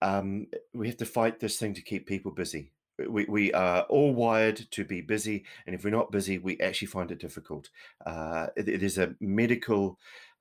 um, 0.00 0.46
we 0.72 0.86
have 0.86 0.98
to 0.98 1.06
fight 1.06 1.40
this 1.40 1.58
thing 1.58 1.74
to 1.74 1.82
keep 1.82 2.06
people 2.06 2.30
busy. 2.30 2.70
We, 3.08 3.24
we 3.24 3.52
are 3.52 3.82
all 3.82 4.14
wired 4.14 4.70
to 4.70 4.84
be 4.84 5.00
busy, 5.00 5.44
and 5.66 5.74
if 5.74 5.82
we're 5.82 5.90
not 5.90 6.12
busy, 6.12 6.38
we 6.38 6.60
actually 6.60 6.88
find 6.88 7.10
it 7.10 7.18
difficult. 7.18 7.70
Uh, 8.06 8.48
it, 8.56 8.68
is 8.68 8.98
a 8.98 9.16
medical 9.18 9.98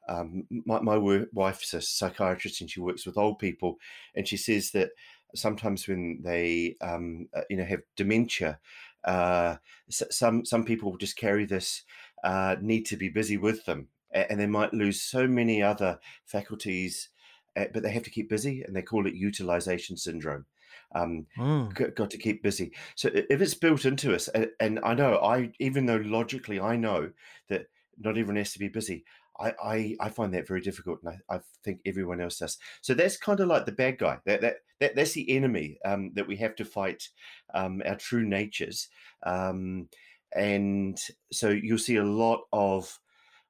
um, 0.08 0.43
my, 0.65 0.81
my 0.81 1.25
wife's 1.31 1.74
a 1.74 1.81
psychiatrist 1.81 2.62
and 2.62 2.70
she 2.70 2.79
works 2.79 3.05
with 3.05 3.17
old 3.17 3.39
people, 3.39 3.77
and 4.15 4.27
she 4.27 4.38
says 4.38 4.72
that 4.72 4.89
sometimes 5.36 5.88
when 5.88 6.20
they 6.24 6.75
um, 6.81 7.27
uh, 7.36 7.41
you 7.50 7.58
know 7.58 7.65
have 7.65 7.81
dementia, 7.96 8.60
uh, 9.03 9.58
some 9.89 10.46
some 10.46 10.63
people 10.63 10.98
just 10.98 11.17
carry 11.17 11.46
this 11.46 11.84
uh, 12.24 12.55
need 12.62 12.86
to 12.88 12.98
be 12.98 13.10
busy 13.10 13.38
with 13.38 13.65
them, 13.65 13.88
and 14.12 14.39
they 14.39 14.48
might 14.48 14.74
lose 14.74 15.01
so 15.01 15.27
many 15.27 15.62
other 15.62 16.00
faculties, 16.25 17.10
uh, 17.55 17.65
but 17.74 17.84
they 17.84 17.91
have 17.91 18.03
to 18.03 18.12
keep 18.12 18.29
busy, 18.29 18.63
and 18.63 18.75
they 18.75 18.81
call 18.81 19.08
it 19.08 19.13
utilization 19.13 19.98
syndrome. 19.98 20.46
Um, 20.93 21.27
mm. 21.38 21.96
got 21.96 22.10
to 22.10 22.17
keep 22.17 22.43
busy. 22.43 22.74
So 22.96 23.10
if 23.13 23.41
it's 23.41 23.53
built 23.53 23.86
into 23.86 24.13
us, 24.13 24.27
and, 24.29 24.50
and 24.60 24.79
I 24.84 24.93
know 24.93 25.17
I 25.17 25.51
even 25.60 25.86
though 25.86 26.01
logically 26.03 26.60
I 26.60 26.75
know 26.75 27.12
that 27.50 27.67
not 27.98 28.12
everyone 28.12 28.36
has 28.38 28.53
to 28.53 28.60
be 28.60 28.67
busy. 28.67 29.03
I, 29.42 29.54
I, 29.64 29.96
I 30.00 30.10
find 30.10 30.34
that 30.34 30.48
very 30.48 30.62
difficult, 30.62 31.00
and 31.04 31.18
I, 31.30 31.36
I 31.36 31.40
think 31.64 31.82
everyone 31.86 32.22
else 32.22 32.40
does. 32.40 32.58
So 32.82 32.94
that's 32.94 33.18
kind 33.18 33.40
of 33.40 33.48
like 33.48 33.66
the 33.66 33.72
bad 33.72 33.98
guy. 33.98 34.20
That 34.26 34.42
that, 34.42 34.56
that 34.80 34.96
that's 34.96 35.14
the 35.14 35.30
enemy 35.30 35.78
um, 35.86 36.12
that 36.14 36.28
we 36.28 36.38
have 36.38 36.56
to 36.58 36.66
fight. 36.66 37.10
Um, 37.54 37.82
our 37.86 37.96
true 37.96 38.24
natures, 38.24 38.88
um, 39.24 39.90
and 40.36 41.00
so 41.32 41.50
you'll 41.50 41.78
see 41.78 41.98
a 41.98 42.04
lot 42.04 42.42
of. 42.54 43.00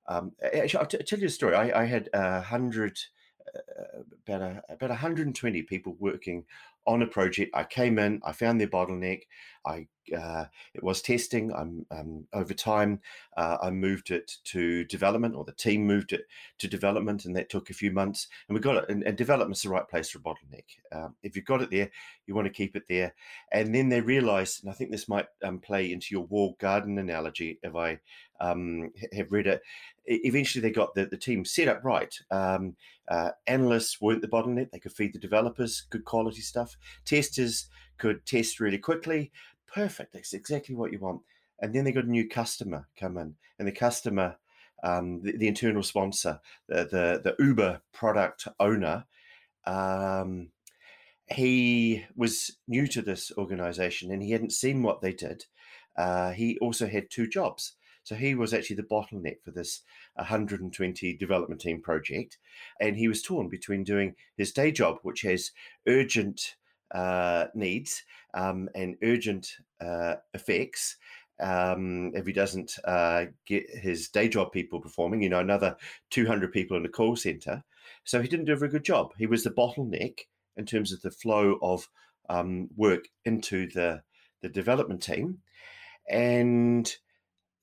Um, 0.07 0.33
actually, 0.41 0.79
I'll, 0.79 0.85
t- 0.87 0.97
I'll 0.97 1.05
tell 1.05 1.19
you 1.19 1.27
a 1.27 1.29
story. 1.29 1.55
I, 1.55 1.83
I 1.83 1.85
had 1.85 2.09
a 2.13 2.41
hundred, 2.41 2.97
uh, 3.55 4.01
about 4.27 4.41
a, 4.41 4.63
about 4.69 4.89
120 4.89 5.61
people 5.63 5.95
working 5.99 6.45
on 6.87 7.01
a 7.01 7.07
project. 7.07 7.51
I 7.55 7.63
came 7.63 7.99
in, 7.99 8.21
I 8.23 8.31
found 8.31 8.59
their 8.59 8.67
bottleneck. 8.67 9.21
I 9.65 9.87
uh, 10.17 10.45
it 10.73 10.83
was 10.83 11.01
testing. 11.01 11.53
I'm 11.53 11.85
um, 11.91 12.27
over 12.33 12.53
time. 12.53 12.99
Uh, 13.37 13.57
I 13.61 13.69
moved 13.69 14.11
it 14.11 14.31
to 14.45 14.83
development, 14.85 15.35
or 15.35 15.43
the 15.43 15.51
team 15.51 15.85
moved 15.85 16.13
it 16.13 16.23
to 16.59 16.67
development, 16.67 17.25
and 17.25 17.35
that 17.35 17.49
took 17.49 17.69
a 17.69 17.75
few 17.75 17.91
months. 17.91 18.27
And 18.47 18.55
we 18.55 18.61
got 18.61 18.77
it. 18.77 18.89
And, 18.89 19.03
and 19.03 19.17
development's 19.17 19.61
the 19.61 19.69
right 19.69 19.87
place 19.87 20.09
for 20.09 20.19
a 20.19 20.21
bottleneck. 20.21 20.65
Um, 20.91 21.15
if 21.23 21.35
you've 21.35 21.45
got 21.45 21.61
it 21.61 21.71
there, 21.71 21.89
you 22.25 22.35
want 22.35 22.47
to 22.47 22.53
keep 22.53 22.75
it 22.75 22.83
there. 22.89 23.13
And 23.51 23.73
then 23.73 23.89
they 23.89 24.01
realised, 24.01 24.63
and 24.63 24.71
I 24.71 24.75
think 24.75 24.91
this 24.91 25.07
might 25.07 25.27
um, 25.43 25.59
play 25.59 25.91
into 25.91 26.07
your 26.11 26.25
wall 26.25 26.55
garden 26.59 26.97
analogy. 26.97 27.59
If 27.63 27.75
I 27.75 27.99
um, 28.39 28.91
have 29.13 29.31
read 29.31 29.47
it, 29.47 29.61
eventually 30.05 30.61
they 30.61 30.71
got 30.71 30.95
the, 30.95 31.05
the 31.05 31.17
team 31.17 31.45
set 31.45 31.67
up 31.67 31.81
right. 31.83 32.13
Um, 32.31 32.75
uh, 33.07 33.31
analysts 33.47 34.01
weren't 34.01 34.21
the 34.21 34.27
bottleneck; 34.27 34.71
they 34.71 34.79
could 34.79 34.93
feed 34.93 35.13
the 35.13 35.19
developers 35.19 35.81
good 35.89 36.05
quality 36.05 36.41
stuff. 36.41 36.70
Testers 37.05 37.67
could 37.97 38.25
test 38.25 38.59
really 38.59 38.77
quickly. 38.77 39.31
Perfect. 39.71 40.13
That's 40.13 40.33
exactly 40.33 40.75
what 40.75 40.91
you 40.91 40.99
want. 40.99 41.21
And 41.59 41.73
then 41.73 41.83
they 41.83 41.91
got 41.91 42.05
a 42.05 42.09
new 42.09 42.27
customer 42.27 42.87
come 42.99 43.17
in, 43.17 43.35
and 43.59 43.67
the 43.67 43.71
customer, 43.71 44.37
um, 44.83 45.21
the, 45.21 45.37
the, 45.37 45.47
internal 45.47 45.83
sponsor, 45.83 46.39
the, 46.67 46.85
the, 46.85 47.21
the 47.23 47.35
Uber 47.43 47.81
product 47.93 48.47
owner, 48.59 49.05
um, 49.65 50.49
he 51.33 52.05
was 52.15 52.57
new 52.67 52.87
to 52.87 53.01
this 53.01 53.31
organization 53.37 54.11
and 54.11 54.21
he 54.21 54.31
hadn't 54.31 54.51
seen 54.51 54.83
what 54.83 55.01
they 55.01 55.13
did. 55.13 55.45
Uh, 55.97 56.31
he 56.31 56.57
also 56.59 56.87
had 56.87 57.09
two 57.09 57.27
jobs. 57.27 57.73
So 58.03 58.15
he 58.15 58.33
was 58.33 58.53
actually 58.53 58.77
the 58.77 58.83
bottleneck 58.83 59.43
for 59.43 59.51
this 59.51 59.81
120 60.15 61.15
development 61.17 61.61
team 61.61 61.81
project. 61.81 62.37
And 62.79 62.97
he 62.97 63.07
was 63.07 63.21
torn 63.21 63.47
between 63.47 63.83
doing 63.83 64.15
his 64.35 64.51
day 64.51 64.71
job, 64.71 64.97
which 65.03 65.21
has 65.21 65.51
urgent 65.87 66.55
uh, 66.93 67.47
needs 67.53 68.03
um, 68.33 68.69
and 68.75 68.97
urgent 69.03 69.57
uh, 69.79 70.15
effects. 70.33 70.97
Um, 71.39 72.11
if 72.13 72.27
he 72.27 72.33
doesn't 72.33 72.77
uh, 72.85 73.25
get 73.47 73.67
his 73.69 74.09
day 74.09 74.29
job 74.29 74.51
people 74.51 74.79
performing, 74.79 75.23
you 75.23 75.29
know, 75.29 75.39
another 75.39 75.75
200 76.11 76.51
people 76.51 76.77
in 76.77 76.83
the 76.83 76.89
call 76.89 77.15
center. 77.15 77.63
So 78.03 78.21
he 78.21 78.27
didn't 78.27 78.45
do 78.45 78.53
a 78.53 78.57
very 78.57 78.71
good 78.71 78.85
job. 78.85 79.13
He 79.17 79.25
was 79.25 79.43
the 79.43 79.49
bottleneck 79.49 80.19
in 80.55 80.65
terms 80.65 80.91
of 80.91 81.01
the 81.01 81.11
flow 81.11 81.57
of 81.61 81.89
um, 82.29 82.69
work 82.75 83.05
into 83.25 83.67
the, 83.69 84.03
the 84.41 84.49
development 84.49 85.01
team. 85.01 85.39
And 86.09 86.93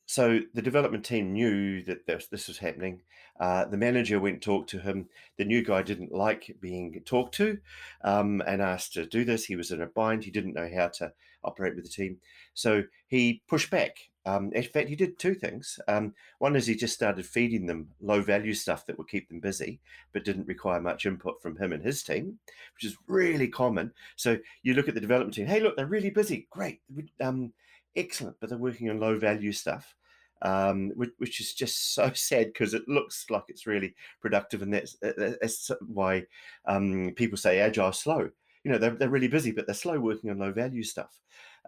so 0.08 0.40
the 0.54 0.62
development 0.62 1.04
team 1.04 1.34
knew 1.34 1.82
that 1.82 2.06
this, 2.06 2.48
was 2.48 2.56
happening. 2.56 3.02
Uh, 3.38 3.66
the 3.66 3.76
manager 3.76 4.18
went 4.18 4.40
talked 4.40 4.70
to 4.70 4.78
him. 4.78 5.06
The 5.36 5.44
new 5.44 5.62
guy 5.62 5.82
didn't 5.82 6.12
like 6.12 6.56
being 6.62 7.02
talked 7.04 7.34
to 7.34 7.58
um, 8.02 8.42
and 8.46 8.62
asked 8.62 8.94
to 8.94 9.04
do 9.04 9.26
this. 9.26 9.44
He 9.44 9.54
was 9.54 9.70
in 9.70 9.82
a 9.82 9.86
bind. 9.86 10.24
He 10.24 10.30
didn't 10.30 10.54
know 10.54 10.70
how 10.74 10.88
to 10.88 11.12
operate 11.44 11.76
with 11.76 11.84
the 11.84 11.90
team. 11.90 12.16
So 12.54 12.84
he 13.08 13.42
pushed 13.48 13.70
back. 13.70 13.98
Um, 14.24 14.50
in 14.54 14.62
fact, 14.62 14.88
he 14.88 14.96
did 14.96 15.18
two 15.18 15.34
things. 15.34 15.78
Um, 15.88 16.14
one 16.38 16.56
is 16.56 16.66
he 16.66 16.74
just 16.74 16.94
started 16.94 17.26
feeding 17.26 17.66
them 17.66 17.90
low 18.00 18.22
value 18.22 18.54
stuff 18.54 18.86
that 18.86 18.96
would 18.96 19.08
keep 19.08 19.28
them 19.28 19.40
busy, 19.40 19.78
but 20.14 20.24
didn't 20.24 20.48
require 20.48 20.80
much 20.80 21.04
input 21.04 21.42
from 21.42 21.58
him 21.58 21.74
and 21.74 21.84
his 21.84 22.02
team, 22.02 22.38
which 22.74 22.84
is 22.84 22.96
really 23.06 23.48
common. 23.48 23.92
So 24.16 24.38
you 24.62 24.72
look 24.72 24.88
at 24.88 24.94
the 24.94 25.02
development 25.02 25.34
team. 25.34 25.46
Hey, 25.46 25.60
look, 25.60 25.76
they're 25.76 25.84
really 25.84 26.10
busy. 26.10 26.46
Great. 26.50 26.80
Um, 27.20 27.52
excellent, 27.98 28.36
but 28.40 28.48
they're 28.48 28.58
working 28.58 28.90
on 28.90 29.00
low 29.00 29.18
value 29.18 29.52
stuff 29.52 29.94
um, 30.42 30.92
which, 30.94 31.10
which, 31.18 31.40
is 31.40 31.54
just 31.54 31.94
so 31.94 32.12
sad 32.14 32.46
because 32.46 32.74
it 32.74 32.88
looks 32.88 33.26
like 33.30 33.44
it's 33.48 33.66
really 33.66 33.94
productive, 34.20 34.62
and 34.62 34.72
that's, 34.72 34.96
that's 35.00 35.70
why 35.86 36.24
um, 36.66 37.12
people 37.16 37.36
say 37.36 37.60
agile 37.60 37.92
slow. 37.92 38.30
You 38.64 38.72
know, 38.72 38.78
they're, 38.78 38.90
they're 38.90 39.08
really 39.08 39.28
busy, 39.28 39.52
but 39.52 39.66
they're 39.66 39.74
slow 39.74 39.98
working 39.98 40.30
on 40.30 40.38
low 40.38 40.52
value 40.52 40.82
stuff, 40.82 41.18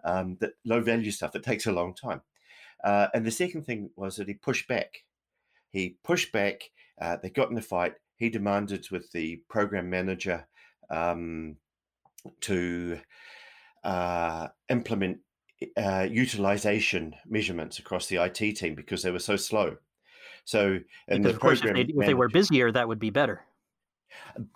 um, 0.03 0.37
that 0.39 0.51
low 0.65 0.81
value 0.81 1.11
stuff 1.11 1.31
that 1.33 1.43
takes 1.43 1.67
a 1.67 1.71
long 1.71 1.93
time. 1.93 2.21
Uh, 2.83 3.07
and 3.13 3.25
the 3.25 3.31
second 3.31 3.63
thing 3.63 3.89
was 3.95 4.15
that 4.15 4.27
he 4.27 4.33
pushed 4.33 4.67
back. 4.67 5.03
He 5.69 5.97
pushed 6.03 6.31
back. 6.31 6.63
Uh, 6.99 7.17
they 7.21 7.29
got 7.29 7.49
in 7.51 7.57
a 7.57 7.61
fight. 7.61 7.93
He 8.17 8.29
demanded 8.29 8.89
with 8.91 9.11
the 9.11 9.41
program 9.49 9.89
manager 9.89 10.45
um, 10.89 11.55
to 12.41 12.99
uh, 13.83 14.47
implement 14.69 15.19
uh, 15.77 16.07
utilization 16.09 17.15
measurements 17.27 17.79
across 17.79 18.07
the 18.07 18.17
IT 18.17 18.55
team 18.55 18.75
because 18.75 19.03
they 19.03 19.11
were 19.11 19.19
so 19.19 19.35
slow. 19.35 19.77
So, 20.45 20.79
and 21.07 21.23
the 21.23 21.33
course, 21.33 21.61
if, 21.63 21.73
they, 21.73 21.81
if 21.81 22.05
they, 22.05 22.13
were 22.13 22.29
busier, 22.29 22.71
that 22.71 22.87
would 22.87 22.99
be 22.99 23.11
better. 23.11 23.45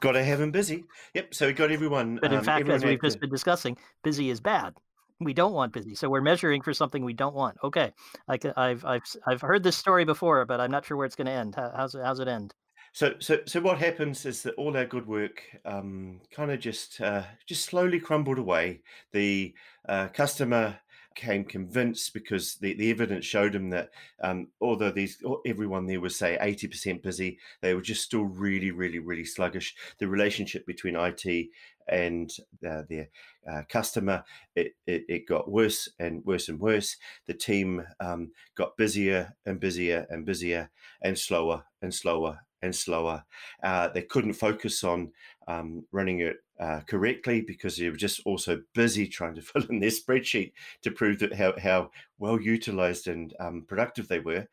Got 0.01 0.13
to 0.13 0.23
have 0.23 0.39
them 0.39 0.51
busy. 0.51 0.83
Yep. 1.13 1.33
So 1.33 1.47
we 1.47 1.53
got 1.53 1.71
everyone. 1.71 2.17
But 2.21 2.31
in 2.31 2.39
um, 2.39 2.43
fact, 2.43 2.67
as 2.69 2.83
we've 2.83 3.01
just 3.01 3.19
been 3.19 3.29
discussing, 3.29 3.77
busy 4.03 4.29
is 4.29 4.39
bad. 4.39 4.73
We 5.21 5.33
don't 5.33 5.53
want 5.53 5.71
busy, 5.71 5.95
so 5.95 6.09
we're 6.09 6.19
measuring 6.19 6.61
for 6.61 6.73
something 6.73 7.05
we 7.05 7.13
don't 7.13 7.33
want. 7.33 7.55
Okay, 7.63 7.93
I, 8.27 8.37
have 8.57 8.83
I've 8.83 9.03
I've 9.25 9.39
heard 9.39 9.63
this 9.63 9.77
story 9.77 10.03
before, 10.03 10.43
but 10.43 10.59
I'm 10.59 10.71
not 10.71 10.83
sure 10.83 10.97
where 10.97 11.05
it's 11.05 11.15
going 11.15 11.27
to 11.27 11.31
end. 11.31 11.55
how's 11.55 11.95
it, 11.95 12.01
how's 12.03 12.19
it 12.19 12.27
end? 12.27 12.53
So, 12.95 13.13
so, 13.19 13.39
so 13.45 13.59
what 13.59 13.77
happens 13.77 14.25
is 14.25 14.41
that 14.43 14.55
all 14.55 14.75
our 14.77 14.85
good 14.85 15.05
work 15.05 15.41
um, 15.65 16.21
kind 16.31 16.49
of 16.51 16.61
just 16.61 16.99
uh, 17.01 17.23
just 17.45 17.65
slowly 17.65 17.99
crumbled 17.99 18.37
away. 18.37 18.83
The 19.11 19.53
uh, 19.87 20.07
customer 20.07 20.79
came 21.15 21.43
convinced 21.43 22.13
because 22.13 22.55
the, 22.55 22.73
the 22.73 22.91
evidence 22.91 23.25
showed 23.25 23.55
him 23.55 23.69
that 23.69 23.89
um, 24.21 24.47
although 24.61 24.91
these 24.91 25.17
everyone 25.45 25.85
there 25.85 26.01
was 26.01 26.17
say 26.17 26.37
80% 26.41 27.01
busy 27.01 27.39
they 27.61 27.73
were 27.73 27.81
just 27.81 28.03
still 28.03 28.25
really 28.25 28.71
really 28.71 28.99
really 28.99 29.25
sluggish. 29.25 29.75
The 29.99 30.07
relationship 30.07 30.65
between 30.65 30.95
it 30.95 31.49
and 31.87 32.31
uh, 32.67 32.81
their 32.89 33.09
uh, 33.49 33.61
customer 33.69 34.23
it, 34.55 34.75
it, 34.87 35.05
it, 35.07 35.27
got 35.27 35.49
worse 35.49 35.87
and 35.99 36.25
worse 36.25 36.49
and 36.49 36.59
worse. 36.59 36.97
The 37.27 37.33
team 37.33 37.85
um, 37.99 38.31
got 38.55 38.75
busier 38.75 39.33
and 39.45 39.59
busier 39.59 40.07
and 40.09 40.25
busier 40.25 40.71
and 41.01 41.17
slower 41.17 41.63
and 41.81 41.93
slower 41.93 42.39
and 42.61 42.75
slower. 42.75 43.23
Uh, 43.63 43.89
they 43.89 44.01
couldn't 44.01 44.33
focus 44.33 44.83
on 44.83 45.11
um, 45.47 45.85
running 45.91 46.19
it 46.21 46.37
uh, 46.59 46.81
correctly 46.87 47.41
because 47.41 47.77
they 47.77 47.89
were 47.89 47.95
just 47.95 48.21
also 48.25 48.61
busy 48.73 49.07
trying 49.07 49.35
to 49.35 49.41
fill 49.41 49.65
in 49.69 49.79
their 49.79 49.89
spreadsheet 49.89 50.53
to 50.81 50.91
prove 50.91 51.19
that 51.19 51.33
how, 51.33 51.53
how 51.61 51.89
well 52.17 52.39
utilized 52.39 53.07
and 53.07 53.33
um, 53.39 53.65
productive 53.67 54.07
they 54.07 54.19
were. 54.19 54.47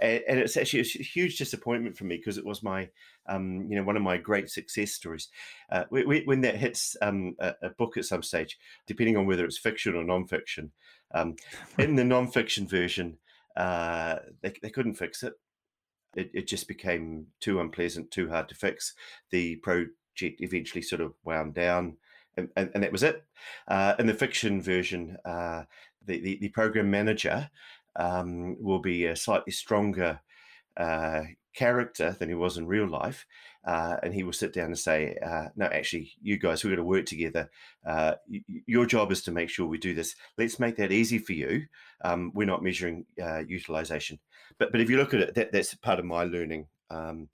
and, 0.00 0.22
and 0.28 0.38
it's 0.38 0.56
actually 0.56 0.80
a 0.80 0.82
huge 0.82 1.38
disappointment 1.38 1.96
for 1.96 2.04
me 2.04 2.16
because 2.16 2.38
it 2.38 2.46
was 2.46 2.62
my, 2.62 2.88
um, 3.28 3.66
you 3.68 3.76
know, 3.76 3.84
one 3.84 3.96
of 3.96 4.02
my 4.02 4.16
great 4.16 4.50
success 4.50 4.92
stories. 4.92 5.28
Uh, 5.70 5.84
when 5.90 6.40
that 6.40 6.56
hits 6.56 6.96
um, 7.02 7.34
a, 7.38 7.54
a, 7.62 7.70
book 7.70 7.96
at 7.96 8.04
some 8.04 8.22
stage, 8.22 8.58
depending 8.86 9.16
on 9.16 9.26
whether 9.26 9.44
it's 9.44 9.58
fiction 9.58 9.94
or 9.94 10.04
nonfiction, 10.04 10.70
um, 11.14 11.36
in 11.78 11.94
the 11.94 12.02
nonfiction 12.02 12.68
version, 12.68 13.16
uh, 13.56 14.16
they, 14.42 14.52
they 14.62 14.70
couldn't 14.70 14.94
fix 14.94 15.22
it. 15.22 15.34
It. 16.16 16.30
It 16.34 16.46
just 16.46 16.68
became 16.68 17.26
too 17.40 17.60
unpleasant, 17.60 18.10
too 18.10 18.28
hard 18.28 18.48
to 18.48 18.54
fix. 18.54 18.94
The 19.30 19.56
project 19.56 20.40
eventually 20.40 20.82
sort 20.82 21.00
of 21.00 21.14
wound 21.24 21.54
down. 21.54 21.96
And, 22.36 22.48
and, 22.56 22.70
and 22.74 22.82
that 22.82 22.92
was 22.92 23.02
it. 23.02 23.24
Uh, 23.68 23.94
in 23.98 24.06
the 24.06 24.14
fiction 24.14 24.60
version, 24.60 25.16
uh, 25.24 25.64
the, 26.04 26.20
the, 26.20 26.38
the 26.40 26.48
program 26.48 26.90
manager 26.90 27.48
um, 27.96 28.56
will 28.60 28.80
be 28.80 29.06
a 29.06 29.16
slightly 29.16 29.52
stronger 29.52 30.20
uh, 30.76 31.22
character 31.54 32.16
than 32.18 32.28
he 32.28 32.34
was 32.34 32.56
in 32.58 32.66
real 32.66 32.88
life. 32.88 33.26
Uh, 33.64 33.96
and 34.02 34.12
he 34.12 34.22
will 34.22 34.32
sit 34.32 34.52
down 34.52 34.66
and 34.66 34.78
say, 34.78 35.16
uh, 35.24 35.48
No, 35.56 35.66
actually, 35.66 36.12
you 36.20 36.38
guys, 36.38 36.62
we're 36.62 36.70
going 36.70 36.78
to 36.78 36.84
work 36.84 37.06
together. 37.06 37.50
Uh, 37.86 38.14
y- 38.30 38.42
your 38.66 38.84
job 38.84 39.10
is 39.10 39.22
to 39.22 39.32
make 39.32 39.48
sure 39.48 39.66
we 39.66 39.78
do 39.78 39.94
this. 39.94 40.14
Let's 40.36 40.58
make 40.58 40.76
that 40.76 40.92
easy 40.92 41.18
for 41.18 41.32
you. 41.32 41.66
Um, 42.04 42.30
we're 42.34 42.46
not 42.46 42.62
measuring 42.62 43.06
uh, 43.22 43.42
utilization. 43.46 44.18
But, 44.58 44.72
but 44.72 44.80
if 44.80 44.90
you 44.90 44.98
look 44.98 45.14
at 45.14 45.20
it, 45.20 45.34
that, 45.34 45.52
that's 45.52 45.74
part 45.74 45.98
of 45.98 46.04
my 46.04 46.24
learning. 46.24 46.66
Um, 46.90 47.28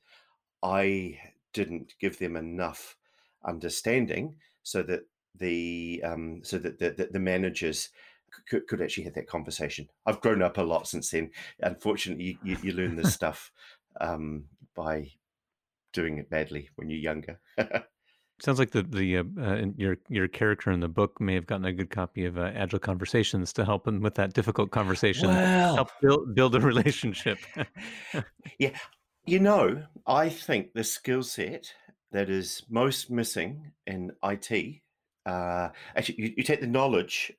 I 0.63 1.19
didn't 1.53 1.95
give 1.99 2.19
them 2.19 2.37
enough 2.37 2.97
understanding 3.45 4.37
so 4.63 4.83
that 4.83 5.01
the 5.35 6.03
um, 6.05 6.41
so 6.45 6.59
that 6.59 6.79
the, 6.79 6.91
the, 6.91 7.09
the 7.13 7.19
managers 7.19 7.89
could, 8.49 8.67
could 8.67 8.83
actually 8.83 9.05
have 9.05 9.15
that 9.15 9.27
conversation. 9.27 9.89
I've 10.07 10.21
grown 10.21 10.43
up 10.43 10.59
a 10.59 10.63
lot 10.63 10.87
since 10.87 11.11
then. 11.11 11.31
Unfortunately, 11.61 12.39
you, 12.43 12.57
you 12.63 12.73
learn 12.73 12.97
this 12.97 13.15
stuff 13.21 13.51
um, 14.01 14.45
by 14.75 15.11
doing 15.93 16.19
it 16.19 16.31
badly 16.31 16.69
when 16.77 16.89
you're 16.89 16.99
younger. 16.99 17.41
Sounds 18.43 18.59
like 18.59 18.71
the 18.71 18.83
the 18.83 19.19
uh, 19.19 19.25
uh, 19.39 19.67
your 19.77 19.99
your 20.09 20.27
character 20.27 20.71
in 20.71 20.81
the 20.81 20.89
book 20.89 21.21
may 21.21 21.35
have 21.35 21.47
gotten 21.47 21.67
a 21.67 21.73
good 21.73 21.91
copy 21.91 22.25
of 22.25 22.39
uh, 22.39 22.51
Agile 22.55 22.79
Conversations 22.79 23.53
to 23.53 23.67
help 23.67 23.87
him 23.87 24.01
with 24.01 24.15
that 24.15 24.33
difficult 24.33 24.71
conversation, 24.71 25.29
well, 25.29 25.75
help 25.75 25.91
build 26.01 26.35
build 26.35 26.55
a 26.55 26.61
relationship. 26.61 27.39
yeah, 28.59 28.71
you 29.27 29.41
know, 29.41 29.85
I 30.07 30.31
think 30.31 30.73
the 30.73 30.85
skill 30.85 31.23
set 31.23 31.71
that 32.13 32.31
is 32.31 32.63
most 32.71 33.11
missing 33.11 33.73
in 33.87 34.13
IT, 34.25 34.81
uh, 35.27 35.69
actually, 35.95 36.23
you, 36.23 36.35
you 36.39 36.43
take 36.43 36.63
the 36.63 36.67
knowledge 36.67 37.33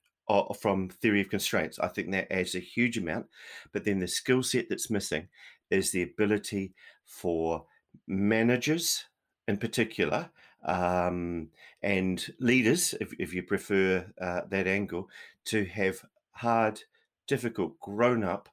from 0.60 0.90
theory 0.90 1.22
of 1.22 1.30
constraints. 1.30 1.80
I 1.80 1.88
think 1.88 2.12
that 2.12 2.32
adds 2.32 2.56
a 2.56 2.60
huge 2.60 2.98
amount. 2.98 3.26
But 3.74 3.84
then 3.84 4.00
the 4.00 4.08
skill 4.08 4.44
set 4.44 4.70
that's 4.70 4.90
missing 4.90 5.28
is 5.72 5.92
the 5.92 6.04
ability 6.04 6.74
for 7.06 7.66
managers, 8.08 9.06
in 9.48 9.58
particular, 9.58 10.30
um, 10.66 11.50
and 11.82 12.34
leaders, 12.40 12.94
if, 13.02 13.14
if 13.20 13.34
you 13.34 13.44
prefer 13.44 14.06
uh, 14.22 14.42
that 14.50 14.68
angle, 14.68 15.10
to 15.46 15.66
have 15.66 16.06
hard, 16.32 16.82
difficult, 17.28 17.80
grown 17.80 18.24
up 18.24 18.50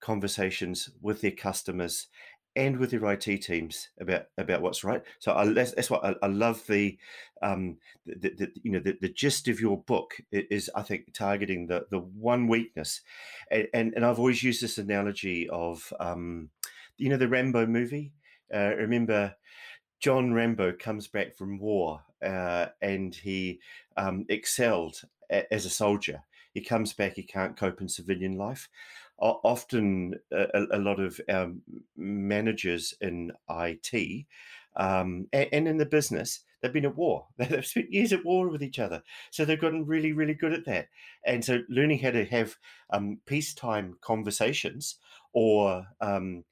conversations 0.00 0.90
with 1.00 1.20
their 1.20 1.30
customers 1.30 2.08
and 2.56 2.78
with 2.78 2.90
their 2.90 3.04
IT 3.10 3.42
teams 3.42 3.88
about 4.00 4.26
about 4.38 4.62
what's 4.62 4.84
right. 4.84 5.02
So 5.18 5.34
I, 5.34 5.46
that's, 5.52 5.72
that's 5.72 5.90
what 5.90 6.04
I, 6.04 6.14
I 6.22 6.26
love 6.28 6.64
the, 6.68 6.96
um, 7.42 7.78
the, 8.06 8.30
the, 8.30 8.52
you 8.62 8.70
know 8.70 8.78
the, 8.78 8.96
the 9.00 9.08
gist 9.08 9.48
of 9.48 9.60
your 9.60 9.80
book 9.82 10.14
is 10.30 10.70
I 10.74 10.82
think 10.82 11.12
targeting 11.12 11.66
the 11.66 11.86
the 11.90 11.98
one 11.98 12.46
weakness, 12.46 13.00
and 13.50 13.66
and, 13.74 13.92
and 13.94 14.04
I've 14.04 14.18
always 14.18 14.42
used 14.42 14.62
this 14.62 14.78
analogy 14.78 15.48
of 15.48 15.92
um, 15.98 16.50
you 16.98 17.08
know 17.08 17.16
the 17.16 17.28
Rambo 17.28 17.66
movie. 17.66 18.12
Uh, 18.52 18.74
remember, 18.76 19.34
John 20.00 20.32
Rambo 20.32 20.72
comes 20.72 21.08
back 21.08 21.34
from 21.34 21.58
war 21.58 22.02
uh, 22.24 22.66
and 22.82 23.14
he 23.14 23.60
um, 23.96 24.26
excelled 24.28 25.00
a, 25.30 25.52
as 25.52 25.64
a 25.64 25.70
soldier. 25.70 26.22
He 26.52 26.60
comes 26.60 26.92
back, 26.92 27.14
he 27.14 27.22
can't 27.24 27.56
cope 27.56 27.80
in 27.80 27.88
civilian 27.88 28.36
life 28.36 28.68
often 29.18 30.14
a, 30.32 30.66
a, 30.72 30.78
lot 30.78 30.98
of 30.98 31.20
um, 31.28 31.62
managers 31.96 32.94
in 33.00 33.32
IT 33.48 34.26
um, 34.76 35.28
and, 35.32 35.48
and, 35.52 35.68
in 35.68 35.76
the 35.76 35.86
business, 35.86 36.40
they've 36.60 36.72
been 36.72 36.84
at 36.84 36.96
war. 36.96 37.26
They've 37.38 37.64
spent 37.64 37.92
years 37.92 38.12
at 38.12 38.24
war 38.24 38.48
with 38.48 38.62
each 38.62 38.80
other. 38.80 39.02
So 39.30 39.44
they've 39.44 39.60
gotten 39.60 39.86
really, 39.86 40.12
really 40.12 40.34
good 40.34 40.52
at 40.52 40.64
that. 40.64 40.88
And 41.24 41.44
so 41.44 41.60
learning 41.68 42.00
how 42.00 42.10
to 42.10 42.24
have 42.24 42.56
um, 42.90 43.20
peacetime 43.24 43.98
conversations 44.00 44.96
or 45.32 45.86
um, 46.00 46.44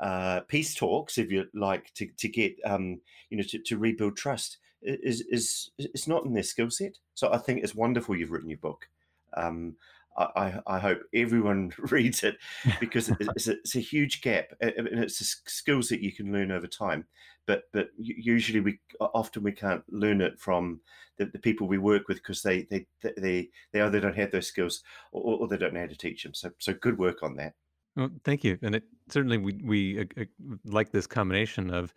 uh, 0.00 0.40
peace 0.48 0.74
talks, 0.74 1.18
if 1.18 1.30
you 1.30 1.46
like, 1.54 1.92
to, 1.94 2.08
to 2.18 2.28
get, 2.28 2.56
um, 2.64 3.00
you 3.30 3.36
know, 3.36 3.44
to, 3.44 3.58
to 3.58 3.78
rebuild 3.78 4.16
trust 4.16 4.58
is, 4.82 5.22
is, 5.22 5.70
is 5.78 6.06
not 6.06 6.24
in 6.24 6.34
their 6.34 6.42
skill 6.42 6.70
set. 6.70 6.98
So 7.14 7.32
I 7.32 7.38
think 7.38 7.62
it's 7.62 7.74
wonderful 7.74 8.16
you've 8.16 8.30
written 8.30 8.50
your 8.50 8.58
book. 8.58 8.88
Um, 9.36 9.76
I, 10.18 10.60
I 10.66 10.78
hope 10.78 11.00
everyone 11.14 11.72
reads 11.78 12.24
it 12.24 12.36
because 12.80 13.10
it's, 13.20 13.46
a, 13.46 13.52
it's 13.52 13.76
a 13.76 13.80
huge 13.80 14.20
gap 14.20 14.46
and 14.60 14.88
it's 14.88 15.18
skills 15.46 15.88
that 15.88 16.00
you 16.00 16.12
can 16.12 16.32
learn 16.32 16.50
over 16.50 16.66
time. 16.66 17.06
But 17.46 17.64
but 17.72 17.88
usually 17.96 18.60
we 18.60 18.78
often 19.00 19.42
we 19.42 19.52
can't 19.52 19.82
learn 19.88 20.20
it 20.20 20.38
from 20.38 20.80
the, 21.16 21.26
the 21.26 21.38
people 21.38 21.66
we 21.66 21.78
work 21.78 22.06
with 22.06 22.18
because 22.18 22.42
they, 22.42 22.64
they 22.64 22.86
they 23.02 23.48
they 23.72 23.80
either 23.80 24.00
don't 24.00 24.16
have 24.16 24.32
those 24.32 24.48
skills 24.48 24.82
or, 25.12 25.38
or, 25.38 25.48
they 25.48 25.56
don't 25.56 25.72
know 25.72 25.80
how 25.80 25.86
to 25.86 25.96
teach 25.96 26.24
them. 26.24 26.34
So 26.34 26.50
so 26.58 26.74
good 26.74 26.98
work 26.98 27.22
on 27.22 27.36
that. 27.36 27.54
Well, 27.96 28.10
thank 28.24 28.44
you, 28.44 28.58
and 28.62 28.74
it 28.76 28.84
certainly 29.08 29.38
we 29.38 29.60
we 29.64 30.00
uh, 30.00 30.04
uh, 30.20 30.24
like 30.64 30.92
this 30.92 31.06
combination 31.06 31.70
of 31.70 31.92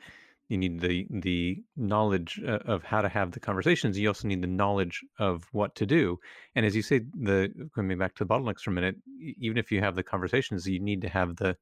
you 0.49 0.57
need 0.57 0.79
the 0.81 1.07
the 1.09 1.63
knowledge 1.77 2.41
uh, 2.45 2.59
of 2.65 2.83
how 2.83 3.01
to 3.01 3.09
have 3.09 3.31
the 3.31 3.39
conversations 3.39 3.97
you 3.97 4.07
also 4.07 4.27
need 4.27 4.41
the 4.41 4.47
knowledge 4.47 5.01
of 5.19 5.47
what 5.53 5.75
to 5.75 5.85
do 5.85 6.19
and 6.55 6.65
as 6.65 6.75
you 6.75 6.81
say 6.81 6.99
the 7.21 7.49
coming 7.73 7.97
back 7.97 8.15
to 8.15 8.25
the 8.25 8.27
bottlenecks 8.33 8.61
for 8.61 8.71
a 8.71 8.73
minute 8.73 8.97
even 9.39 9.57
if 9.57 9.71
you 9.71 9.79
have 9.79 9.95
the 9.95 10.03
conversations 10.03 10.67
you 10.67 10.79
need 10.79 11.01
to 11.01 11.07
have 11.09 11.37
the 11.37 11.55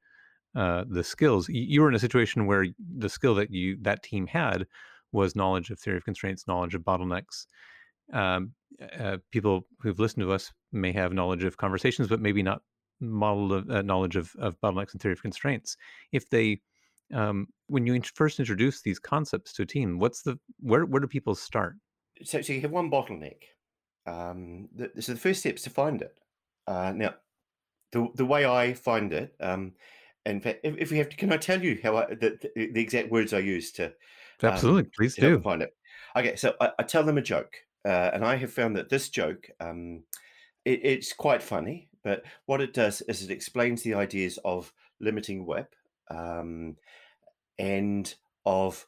uh, 0.56 0.84
the 0.90 1.04
skills. 1.04 1.48
You 1.50 1.82
were 1.82 1.90
in 1.90 1.96
a 1.96 2.00
situation 2.00 2.46
where 2.48 2.66
the 2.98 3.10
skill 3.10 3.36
that 3.36 3.52
you 3.52 3.78
that 3.82 4.04
team 4.04 4.28
had 4.28 4.66
was 5.12 5.36
knowledge 5.36 5.70
of 5.70 5.80
theory 5.80 5.98
of 5.98 6.06
constraints 6.06 6.48
knowledge 6.48 6.76
of 6.76 6.82
bottlenecks. 6.84 7.46
Um, 8.14 8.54
uh, 9.00 9.18
people 9.32 9.68
who've 9.82 10.00
listened 10.00 10.24
to 10.24 10.32
us 10.32 10.52
may 10.72 10.92
have 10.94 11.14
knowledge 11.14 11.44
of 11.44 11.58
conversations 11.58 12.08
but 12.08 12.22
maybe 12.22 12.42
not 12.44 12.62
model 13.00 13.54
of 13.54 13.70
uh, 13.70 13.82
knowledge 13.82 14.16
of, 14.16 14.36
of 14.40 14.60
bottlenecks 14.62 14.94
and 14.94 15.02
theory 15.02 15.14
of 15.14 15.22
constraints 15.22 15.78
if 16.12 16.30
they 16.30 16.60
um, 17.14 17.48
when 17.68 17.86
you 17.86 18.00
first 18.14 18.40
introduce 18.40 18.82
these 18.82 19.00
concepts 19.00 19.54
to 19.54 19.64
a 19.64 19.66
team, 19.66 20.00
what's 20.00 20.22
the 20.22 20.40
where 20.60 20.86
where 20.86 21.00
do 21.00 21.08
people 21.08 21.36
start? 21.36 21.76
So, 22.24 22.42
so 22.42 22.54
you 22.54 22.62
have 22.62 22.72
one 22.72 22.92
bottleneck. 22.92 23.38
Um, 24.06 24.70
the, 24.76 24.92
so 25.02 25.14
the 25.14 25.20
first 25.20 25.42
step 25.42 25.56
is 25.56 25.64
to 25.64 25.70
find 25.70 26.02
it. 26.02 26.18
Uh, 26.68 26.94
now, 26.96 27.16
the 27.92 28.08
the 28.16 28.26
way 28.26 28.46
I 28.46 28.74
find 28.74 29.12
it, 29.14 29.36
um, 29.40 29.74
in 30.26 30.42
fact, 30.42 30.60
if, 30.64 30.76
if 30.78 30.92
we 30.92 30.98
have 30.98 31.10
to, 31.10 31.16
can 31.18 31.32
I 31.32 31.38
tell 31.38 31.62
you 31.62 31.80
how 31.82 31.98
I, 31.98 32.06
the, 32.08 32.38
the, 32.56 32.82
exact 32.82 33.12
words 33.12 33.34
I 33.34 33.40
use 33.40 33.72
to 33.74 33.94
absolutely 34.44 34.84
um, 34.84 34.92
please 34.96 35.16
do 35.16 35.40
find 35.42 35.62
it? 35.62 35.74
Okay, 36.16 36.36
so 36.36 36.56
I, 36.60 36.72
I 36.80 36.84
tell 36.84 37.04
them 37.04 37.18
a 37.18 37.22
joke, 37.22 37.56
uh, 37.86 38.12
and 38.14 38.24
I 38.24 38.36
have 38.36 38.52
found 38.52 38.76
that 38.76 38.90
this 38.90 39.10
joke, 39.10 39.50
um, 39.60 40.04
it, 40.66 40.82
it's 40.84 41.14
quite 41.14 41.42
funny, 41.42 41.89
but 42.04 42.24
what 42.46 42.62
it 42.62 42.74
does 42.74 43.02
is 43.02 43.24
it 43.24 43.32
explains 43.32 43.84
the 43.84 43.94
ideas 43.94 44.40
of 44.46 44.74
limiting 45.00 45.46
WIP 45.46 45.76
um, 46.10 46.76
and 47.58 48.14
of 48.46 48.86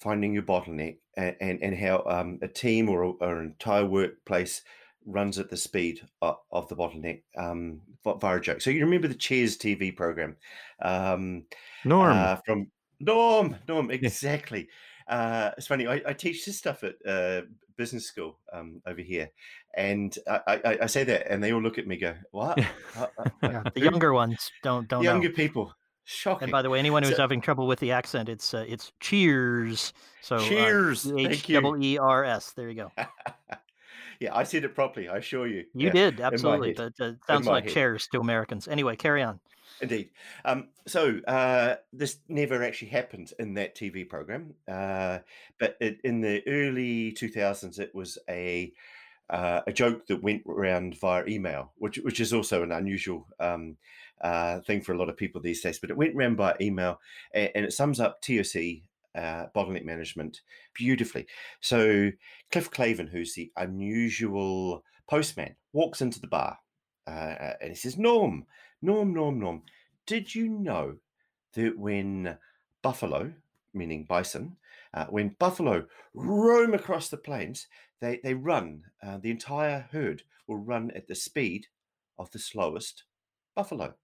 finding 0.00 0.32
your 0.32 0.42
bottleneck 0.42 0.98
and, 1.16 1.36
and, 1.40 1.62
and 1.62 1.76
how 1.76 2.02
um, 2.06 2.38
a 2.42 2.48
team 2.48 2.88
or, 2.88 3.02
a, 3.02 3.10
or, 3.10 3.38
an 3.38 3.46
entire 3.46 3.86
workplace 3.86 4.62
runs 5.06 5.38
at 5.38 5.50
the 5.50 5.56
speed 5.56 6.00
of, 6.22 6.36
of 6.52 6.68
the 6.68 6.76
bottleneck 6.76 7.22
um, 7.36 7.80
via 8.04 8.36
a 8.36 8.40
joke. 8.40 8.60
So 8.60 8.70
you 8.70 8.84
remember 8.84 9.08
the 9.08 9.14
Cheers 9.14 9.56
TV 9.56 9.94
program? 9.94 10.36
Um, 10.82 11.44
Norm. 11.84 12.16
Uh, 12.16 12.36
from 12.44 12.70
Norm, 13.00 13.56
Norm, 13.68 13.90
exactly. 13.90 14.68
Uh, 15.08 15.50
it's 15.58 15.66
funny. 15.66 15.86
I, 15.86 16.00
I, 16.06 16.12
teach 16.12 16.46
this 16.46 16.56
stuff 16.56 16.84
at 16.84 16.94
uh, 17.04 17.42
business 17.76 18.06
school 18.06 18.38
um, 18.52 18.80
over 18.86 19.00
here, 19.00 19.30
and 19.74 20.16
I, 20.28 20.40
I, 20.64 20.78
I, 20.82 20.86
say 20.86 21.04
that, 21.04 21.30
and 21.30 21.42
they 21.42 21.52
all 21.52 21.62
look 21.62 21.78
at 21.78 21.86
me, 21.86 21.96
go, 21.96 22.14
"What?" 22.32 22.58
Yeah, 22.58 23.62
the 23.74 23.80
younger 23.80 24.12
ones 24.12 24.50
don't 24.62 24.88
don't 24.88 25.02
younger 25.02 25.28
know. 25.28 25.34
people. 25.34 25.74
Shocking. 26.04 26.44
And 26.44 26.52
by 26.52 26.62
the 26.62 26.70
way, 26.70 26.80
anyone 26.80 27.04
who's 27.04 27.16
so, 27.16 27.22
having 27.22 27.40
trouble 27.40 27.68
with 27.68 27.78
the 27.78 27.92
accent, 27.92 28.28
it's 28.28 28.52
uh, 28.52 28.64
it's 28.66 28.90
Cheers. 28.98 29.92
So 30.22 30.36
uh, 30.36 30.40
Cheers. 30.40 31.10
H 31.10 31.46
double 31.46 31.80
E 31.80 31.98
R 31.98 32.24
S. 32.24 32.50
There 32.52 32.68
you 32.68 32.74
go. 32.74 32.92
yeah, 34.20 34.34
I 34.34 34.42
said 34.42 34.64
it 34.64 34.74
properly. 34.74 35.08
I 35.08 35.18
assure 35.18 35.46
you. 35.46 35.66
You 35.72 35.86
yeah, 35.86 35.92
did 35.92 36.20
absolutely. 36.20 36.72
That, 36.72 36.96
that 36.96 37.18
sounds 37.26 37.46
like 37.46 37.64
head. 37.64 37.72
chairs 37.74 38.08
to 38.12 38.18
Americans. 38.18 38.66
Anyway, 38.66 38.96
carry 38.96 39.22
on. 39.22 39.38
Indeed. 39.80 40.10
Um, 40.44 40.68
so 40.86 41.20
uh, 41.28 41.76
this 41.92 42.18
never 42.28 42.62
actually 42.62 42.88
happened 42.88 43.32
in 43.38 43.54
that 43.54 43.76
TV 43.76 44.08
program, 44.08 44.54
uh, 44.68 45.18
but 45.58 45.76
it, 45.80 46.00
in 46.04 46.20
the 46.20 46.42
early 46.46 47.12
2000s, 47.12 47.78
it 47.78 47.94
was 47.94 48.18
a 48.28 48.72
uh, 49.30 49.60
a 49.66 49.72
joke 49.72 50.06
that 50.06 50.22
went 50.22 50.42
around 50.46 50.98
via 50.98 51.24
email, 51.26 51.72
which 51.76 51.96
which 51.98 52.20
is 52.20 52.32
also 52.32 52.62
an 52.62 52.72
unusual 52.72 53.26
um, 53.38 53.76
uh, 54.20 54.60
thing 54.60 54.80
for 54.80 54.92
a 54.92 54.98
lot 54.98 55.08
of 55.08 55.16
people 55.16 55.40
these 55.40 55.62
days. 55.62 55.78
But 55.78 55.90
it 55.90 55.96
went 55.96 56.14
around 56.14 56.36
by 56.36 56.56
email, 56.60 57.00
and, 57.32 57.50
and 57.54 57.64
it 57.64 57.72
sums 57.72 58.00
up 58.00 58.20
TOC 58.20 58.82
uh, 59.14 59.46
bottleneck 59.54 59.84
management 59.84 60.40
beautifully. 60.74 61.26
So 61.60 62.10
Cliff 62.50 62.70
Claven, 62.70 63.08
who's 63.08 63.34
the 63.34 63.50
unusual 63.56 64.84
postman, 65.08 65.56
walks 65.72 66.00
into 66.00 66.20
the 66.20 66.26
bar 66.26 66.58
uh, 67.06 67.54
and 67.60 67.70
he 67.70 67.74
says, 67.74 67.98
"Norm, 67.98 68.46
Norm, 68.82 69.12
Norm, 69.12 69.38
Norm, 69.38 69.62
did 70.06 70.34
you 70.34 70.48
know 70.48 70.96
that 71.54 71.78
when 71.78 72.38
buffalo, 72.82 73.32
meaning 73.74 74.04
bison, 74.04 74.56
uh, 74.94 75.06
when 75.06 75.36
buffalo 75.38 75.86
roam 76.14 76.74
across 76.74 77.08
the 77.08 77.16
plains, 77.16 77.66
they 78.00 78.20
they 78.22 78.34
run. 78.34 78.84
Uh, 79.02 79.18
the 79.18 79.30
entire 79.30 79.88
herd 79.92 80.22
will 80.46 80.58
run 80.58 80.90
at 80.92 81.08
the 81.08 81.14
speed 81.14 81.66
of 82.18 82.30
the 82.30 82.38
slowest 82.38 83.04
buffalo." 83.54 83.94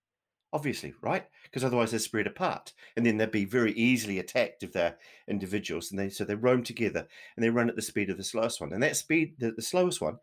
obviously, 0.53 0.95
right? 1.03 1.27
Because 1.45 1.65
otherwise 1.65 1.91
they're 1.91 2.01
spread 2.01 2.27
apart, 2.27 2.73
and 2.97 3.05
then 3.05 3.19
they'd 3.19 3.31
be 3.31 3.45
very 3.45 3.73
easily 3.73 4.19
attacked 4.19 4.63
if 4.63 4.73
they're 4.73 4.97
individuals. 5.29 5.91
And 5.91 5.99
they 5.99 6.09
so 6.09 6.25
they 6.25 6.35
roam 6.35 6.63
together 6.63 7.07
and 7.37 7.45
they 7.45 7.51
run 7.51 7.69
at 7.69 7.77
the 7.77 7.83
speed 7.83 8.09
of 8.09 8.17
the 8.17 8.25
slowest 8.25 8.61
one. 8.61 8.73
And 8.73 8.83
that 8.83 8.97
speed, 8.97 9.35
the, 9.39 9.53
the 9.53 9.63
slowest 9.63 10.01
one, 10.01 10.19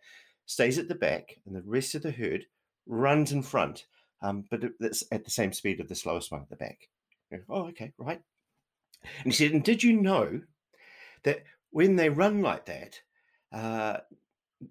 stays 0.45 0.79
at 0.79 0.88
the 0.88 0.95
back, 0.95 1.38
and 1.45 1.55
the 1.55 1.62
rest 1.62 1.93
of 1.93 2.01
the 2.01 2.12
herd 2.12 2.45
runs 2.88 3.31
in 3.31 3.43
front, 3.43 3.86
um, 4.21 4.45
but 4.49 4.63
it's 4.79 5.03
at 5.12 5.23
the 5.23 5.31
same 5.31 5.53
speed 5.53 5.79
of 5.79 5.88
the 5.88 5.95
slowest 5.95 6.31
one 6.31 6.41
at 6.41 6.49
the 6.49 6.55
back. 6.55 6.89
Oh, 7.49 7.67
okay, 7.67 7.93
right. 7.97 8.21
And 9.23 9.25
he 9.25 9.31
said, 9.31 9.51
and 9.51 9.63
did 9.63 9.83
you 9.83 9.93
know 10.01 10.41
that 11.23 11.43
when 11.71 11.95
they 11.95 12.09
run 12.09 12.41
like 12.41 12.65
that, 12.65 13.01
uh, 13.53 13.97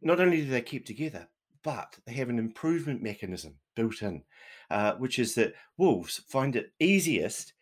not 0.01 0.21
only 0.21 0.43
do 0.43 0.51
they 0.51 0.63
keep 0.63 0.85
together, 0.87 1.29
but 1.63 1.99
they 2.07 2.13
have 2.15 2.29
an 2.29 2.39
improvement 2.39 3.03
mechanism 3.03 3.57
built 3.77 4.03
in, 4.03 4.23
uh, 4.71 4.95
which 4.95 5.19
is 5.19 5.35
that 5.35 5.55
wolves 5.77 6.23
find 6.29 6.57
it 6.57 6.73
easiest 6.81 7.53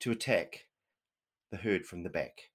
to 0.00 0.12
attack 0.12 0.66
the 1.50 1.56
herd 1.56 1.84
from 1.84 2.02
the 2.02 2.10
back. 2.10 2.50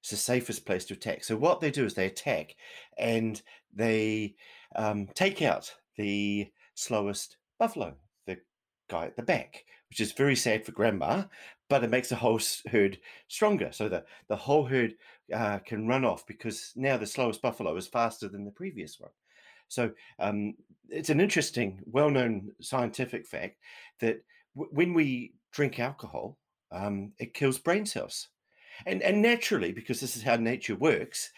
It's 0.00 0.10
the 0.10 0.16
safest 0.16 0.66
place 0.66 0.84
to 0.86 0.94
attack. 0.94 1.24
So 1.24 1.36
what 1.36 1.60
they 1.60 1.70
do 1.70 1.86
is 1.86 1.94
they 1.94 2.06
attack 2.06 2.56
and 2.98 3.40
they 3.72 4.34
um, 4.76 5.08
take 5.14 5.40
out 5.40 5.74
the 5.96 6.50
slowest 6.74 7.38
buffalo, 7.58 7.94
the 8.26 8.38
guy 8.90 9.06
at 9.06 9.16
the 9.16 9.22
back, 9.22 9.64
which 9.88 10.00
is 10.00 10.12
very 10.12 10.36
sad 10.36 10.66
for 10.66 10.72
grandma, 10.72 11.24
but 11.70 11.82
it 11.82 11.90
makes 11.90 12.10
the 12.10 12.16
whole 12.16 12.40
herd 12.70 12.98
stronger. 13.28 13.70
So 13.72 13.88
the, 13.88 14.04
the 14.28 14.36
whole 14.36 14.66
herd 14.66 14.94
uh, 15.32 15.58
can 15.60 15.86
run 15.86 16.04
off 16.04 16.26
because 16.26 16.72
now 16.76 16.96
the 16.96 17.06
slowest 17.06 17.42
buffalo 17.42 17.76
is 17.76 17.86
faster 17.86 18.28
than 18.28 18.44
the 18.44 18.50
previous 18.50 18.98
one. 19.00 19.10
So 19.68 19.92
um, 20.18 20.54
it's 20.88 21.10
an 21.10 21.20
interesting, 21.20 21.80
well-known 21.86 22.52
scientific 22.60 23.26
fact 23.26 23.56
that 24.00 24.22
w- 24.54 24.70
when 24.72 24.94
we 24.94 25.32
drink 25.52 25.78
alcohol, 25.80 26.38
um, 26.70 27.12
it 27.18 27.34
kills 27.34 27.58
brain 27.58 27.86
cells, 27.86 28.28
and 28.86 29.02
and 29.02 29.22
naturally, 29.22 29.72
because 29.72 30.00
this 30.00 30.16
is 30.16 30.22
how 30.22 30.36
nature 30.36 30.74
works, 30.74 31.30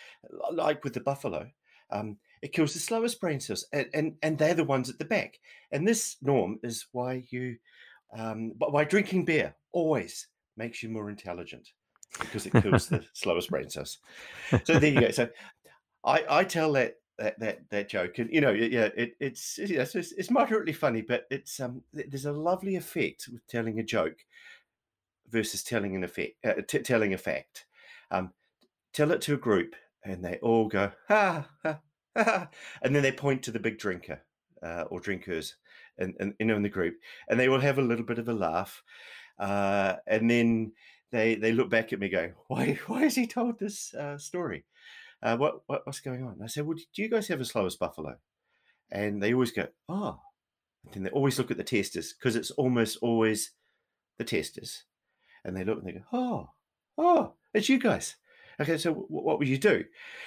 like 0.51 0.83
with 0.83 0.94
the 0.94 1.01
buffalo, 1.01 1.51
um, 1.90 2.16
it 2.42 2.53
kills 2.53 2.72
the 2.72 2.81
slowest 2.81 3.20
brain 3.20 3.40
cells, 3.40 3.66
and, 3.72 3.87
and 3.94 4.16
and 4.22 4.38
they're 4.38 4.55
the 4.55 4.64
ones 4.64 4.88
at 4.88 4.99
the 4.99 5.05
back. 5.05 5.38
And 5.70 5.87
this 5.87 6.16
norm 6.22 6.59
is 6.62 6.87
why 6.92 7.27
you, 7.31 7.57
um, 8.16 8.53
but 8.57 8.72
why 8.72 8.85
drinking 8.85 9.27
beer 9.27 9.55
always 9.72 10.29
makes 10.57 10.83
you 10.83 10.88
more 10.88 11.11
intelligent 11.11 11.68
because 12.18 12.46
it 12.46 12.52
kills 12.52 12.88
the 12.88 13.05
slowest 13.12 13.50
brain 13.50 13.70
cells. 13.70 13.98
So 14.64 14.79
there 14.79 14.90
you 14.90 15.00
go. 15.00 15.11
So 15.11 15.29
I, 16.05 16.24
I 16.29 16.44
tell 16.44 16.72
that 16.72 16.96
that 17.18 17.38
that 17.40 17.70
that 17.70 17.88
joke, 17.88 18.18
and 18.18 18.31
you 18.31 18.40
know, 18.40 18.50
yeah, 18.50 18.90
it, 18.96 19.16
it's 19.20 19.59
it's, 19.59 19.94
it's 19.94 20.31
moderately 20.31 20.72
funny, 20.72 21.02
but 21.02 21.26
it's 21.31 21.61
um, 21.61 21.83
there's 21.92 22.26
a 22.26 22.33
lovely 22.33 22.76
effect 22.76 23.29
with 23.33 23.46
telling 23.46 23.79
a 23.81 23.83
joke 23.83 24.18
versus 25.29 25.62
telling 25.62 25.96
an 25.96 26.05
effect, 26.05 26.35
uh, 26.44 26.55
t- 26.66 26.79
telling 26.81 27.14
a 27.14 27.18
fact. 27.18 27.66
Um, 28.11 28.33
tell 28.92 29.11
it 29.12 29.20
to 29.22 29.35
a 29.35 29.38
group, 29.38 29.74
and 30.05 30.24
they 30.24 30.38
all 30.42 30.68
go 30.68 30.92
ha 31.09 31.48
ha 31.62 31.81
ha, 32.16 32.48
and 32.83 32.94
then 32.94 33.02
they 33.02 33.12
point 33.12 33.42
to 33.44 33.50
the 33.50 33.59
big 33.59 33.79
drinker 33.79 34.20
uh, 34.62 34.85
or 34.90 35.00
drinkers, 35.00 35.57
and, 35.98 36.14
and 36.20 36.35
you 36.38 36.46
know 36.46 36.57
in 36.57 36.62
the 36.62 36.68
group, 36.68 36.96
and 37.29 37.40
they 37.40 37.48
will 37.48 37.61
have 37.61 37.79
a 37.79 37.83
little 37.83 38.05
bit 38.05 38.18
of 38.18 38.29
a 38.29 38.35
laugh, 38.35 38.83
uh, 39.38 39.94
and 40.07 40.31
then 40.31 40.72
they 41.12 41.35
they 41.35 41.53
look 41.53 41.71
back 41.71 41.92
at 41.92 42.01
me 42.01 42.09
going, 42.09 42.35
why 42.49 42.79
why 42.87 43.03
has 43.03 43.14
he 43.14 43.27
told 43.27 43.59
this 43.59 43.95
uh, 43.95 44.19
story? 44.19 44.64
uh, 45.23 45.37
what, 45.37 45.62
what, 45.66 45.87
what's 45.87 46.01
going 46.01 46.23
on? 46.23 46.35
And 46.35 46.42
I 46.42 46.47
said, 46.47 46.66
well, 46.66 46.77
do 46.77 47.03
you 47.03 47.09
guys 47.09 47.29
have 47.29 47.40
a 47.40 47.45
slowest 47.45 47.79
buffalo? 47.79 48.16
And 48.90 49.23
they 49.23 49.33
always 49.33 49.53
go, 49.53 49.66
oh. 49.88 50.21
And 50.85 50.95
then 50.95 51.03
they 51.03 51.11
always 51.11 51.38
look 51.38 51.51
at 51.51 51.57
the 51.57 51.64
testers 51.64 52.12
because 52.12 52.37
it's 52.37 52.53
almost 52.53 52.99
always 53.03 53.53
the 54.19 54.25
testers. 54.25 54.85
And 55.45 55.57
they 55.57 55.64
look 55.64 55.79
and 55.79 55.87
they 55.87 55.92
go, 55.92 56.05
oh, 56.12 56.51
oh, 56.97 57.33
it's 57.53 57.69
you 57.69 57.79
guys. 57.79 58.16
Okay, 58.61 58.79
so 58.79 58.90
w- 58.90 59.07
what 59.09 59.38
would 59.38 59.49
you 59.49 59.59
do? 59.59 59.85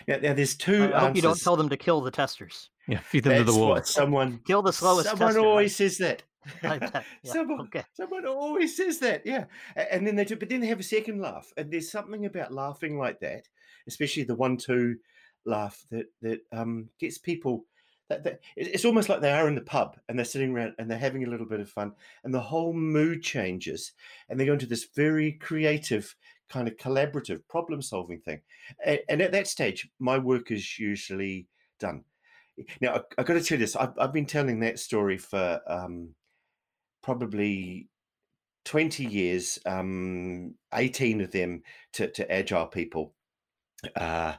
Now, 0.08 0.18
now 0.18 0.34
there's 0.34 0.56
two. 0.56 0.92
I 0.94 1.00
hope 1.00 1.16
you 1.16 1.22
don't 1.22 1.42
tell 1.42 1.56
them 1.56 1.70
to 1.70 1.78
kill 1.78 2.02
the 2.02 2.12
testers. 2.12 2.70
Yeah, 2.88 3.00
feed 3.00 3.24
them 3.24 3.32
That's 3.32 3.46
to 3.46 3.52
the 3.54 3.58
wolves. 3.58 3.90
Someone 3.90 4.42
kill 4.46 4.62
the 4.62 4.74
slowest. 4.74 5.10
Someone 5.10 5.30
tester, 5.30 5.40
always 5.40 5.72
right? 5.72 5.72
says 5.72 5.98
that. 6.00 6.24
Yeah, 6.64 7.02
someone, 7.24 7.62
okay. 7.62 7.84
someone 7.94 8.26
always 8.26 8.76
says 8.78 9.00
that, 9.00 9.26
yeah. 9.26 9.46
And 9.76 10.08
then 10.08 10.16
they 10.16 10.26
do, 10.26 10.36
but 10.36 10.50
then 10.50 10.62
they 10.62 10.68
have 10.68 10.80
a 10.80 10.84
second 10.84 11.22
laugh, 11.22 11.52
and 11.58 11.72
there's 11.72 11.92
something 11.92 12.26
about 12.26 12.54
laughing 12.54 12.98
like 12.98 13.20
that, 13.20 13.48
especially 13.88 14.24
the 14.24 14.36
one-two 14.36 14.98
laugh 15.46 15.86
that 15.92 16.08
that 16.22 16.40
um, 16.52 16.90
gets 17.00 17.18
people. 17.18 17.66
That, 18.10 18.24
that 18.24 18.40
it's 18.56 18.86
almost 18.86 19.08
like 19.08 19.22
they 19.22 19.32
are 19.32 19.48
in 19.48 19.54
the 19.54 19.62
pub 19.62 19.96
and 20.08 20.18
they're 20.18 20.26
sitting 20.26 20.52
around 20.52 20.74
and 20.80 20.90
they're 20.90 20.98
having 20.98 21.24
a 21.24 21.30
little 21.30 21.46
bit 21.46 21.60
of 21.60 21.70
fun, 21.70 21.94
and 22.24 22.34
the 22.34 22.40
whole 22.40 22.74
mood 22.74 23.22
changes, 23.22 23.92
and 24.30 24.40
they 24.40 24.46
go 24.46 24.54
into 24.54 24.66
this 24.66 24.88
very 24.96 25.34
creative 25.34 26.16
kind 26.50 26.68
of 26.68 26.78
collaborative 26.78 27.42
problem-solving 27.48 28.22
thing. 28.22 28.42
And, 28.84 29.00
and 29.08 29.22
at 29.22 29.32
that 29.34 29.48
stage, 29.48 29.88
my 30.00 30.18
work 30.18 30.52
is 30.52 30.80
usually 30.80 31.48
done. 31.80 32.04
Now, 32.82 32.90
I, 32.90 33.02
have 33.18 33.28
got 33.28 33.34
to 33.34 33.44
tell 33.44 33.58
you 33.58 33.66
this. 33.66 33.76
I've, 33.76 33.94
I've 33.98 34.14
been 34.14 34.26
telling 34.26 34.60
that 34.62 34.80
story 34.80 35.18
for 35.18 35.62
um, 35.68 36.16
probably 37.02 37.90
20 38.66 39.06
years, 39.06 39.60
um, 39.66 40.56
18 40.74 41.22
of 41.22 41.32
them 41.32 41.64
to, 41.94 42.08
to 42.12 42.32
agile 42.32 42.68
people. 42.68 43.14
Uh, 43.96 44.34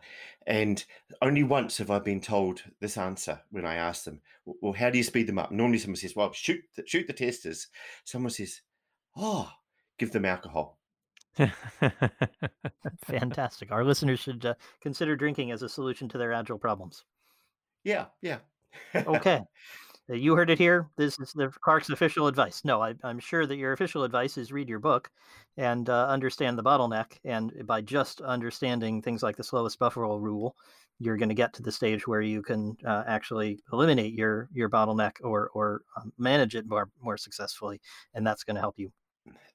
and 0.46 0.84
only 1.22 1.42
once 1.42 1.78
have 1.78 1.90
I 1.90 1.98
been 1.98 2.20
told 2.20 2.62
this 2.80 2.96
answer 2.96 3.40
when 3.50 3.64
I 3.64 3.76
ask 3.76 4.04
them, 4.04 4.20
well, 4.44 4.72
how 4.72 4.90
do 4.90 4.98
you 4.98 5.04
speed 5.04 5.26
them 5.26 5.38
up? 5.38 5.50
Normally 5.50 5.78
someone 5.78 5.96
says, 5.96 6.16
well, 6.16 6.32
shoot 6.32 6.60
the, 6.76 6.82
shoot 6.86 7.06
the 7.06 7.12
testers. 7.12 7.68
Someone 8.04 8.30
says, 8.30 8.60
oh, 9.16 9.50
give 9.98 10.12
them 10.12 10.24
alcohol. 10.24 10.78
Fantastic. 13.04 13.70
Our 13.70 13.84
listeners 13.84 14.20
should 14.20 14.44
uh, 14.44 14.54
consider 14.80 15.16
drinking 15.16 15.52
as 15.52 15.62
a 15.62 15.68
solution 15.68 16.08
to 16.08 16.18
their 16.18 16.32
agile 16.32 16.58
problems. 16.58 17.04
Yeah, 17.84 18.06
yeah. 18.20 18.38
okay. 18.94 19.42
You 20.12 20.34
heard 20.34 20.50
it 20.50 20.58
here. 20.58 20.88
This 20.96 21.20
is 21.20 21.32
the 21.32 21.52
Clark's 21.60 21.88
official 21.88 22.26
advice. 22.26 22.64
No, 22.64 22.82
I, 22.82 22.94
am 23.04 23.20
sure 23.20 23.46
that 23.46 23.56
your 23.56 23.72
official 23.72 24.02
advice 24.02 24.36
is 24.36 24.50
read 24.50 24.68
your 24.68 24.80
book 24.80 25.08
and 25.56 25.88
uh, 25.88 26.08
understand 26.08 26.58
the 26.58 26.64
bottleneck. 26.64 27.18
And 27.24 27.64
by 27.64 27.80
just 27.80 28.20
understanding 28.20 29.02
things 29.02 29.22
like 29.22 29.36
the 29.36 29.44
slowest 29.44 29.78
buffer 29.78 30.00
rule, 30.00 30.56
you're 30.98 31.16
going 31.16 31.28
to 31.28 31.34
get 31.36 31.52
to 31.54 31.62
the 31.62 31.70
stage 31.70 32.08
where 32.08 32.22
you 32.22 32.42
can 32.42 32.76
uh, 32.84 33.04
actually 33.06 33.62
eliminate 33.72 34.12
your 34.12 34.48
your 34.52 34.68
bottleneck 34.68 35.12
or 35.22 35.50
or 35.54 35.82
um, 35.96 36.12
manage 36.18 36.56
it 36.56 36.66
more 36.66 36.90
more 37.00 37.16
successfully, 37.16 37.80
and 38.14 38.26
that's 38.26 38.42
going 38.42 38.56
to 38.56 38.60
help 38.60 38.78
you 38.78 38.90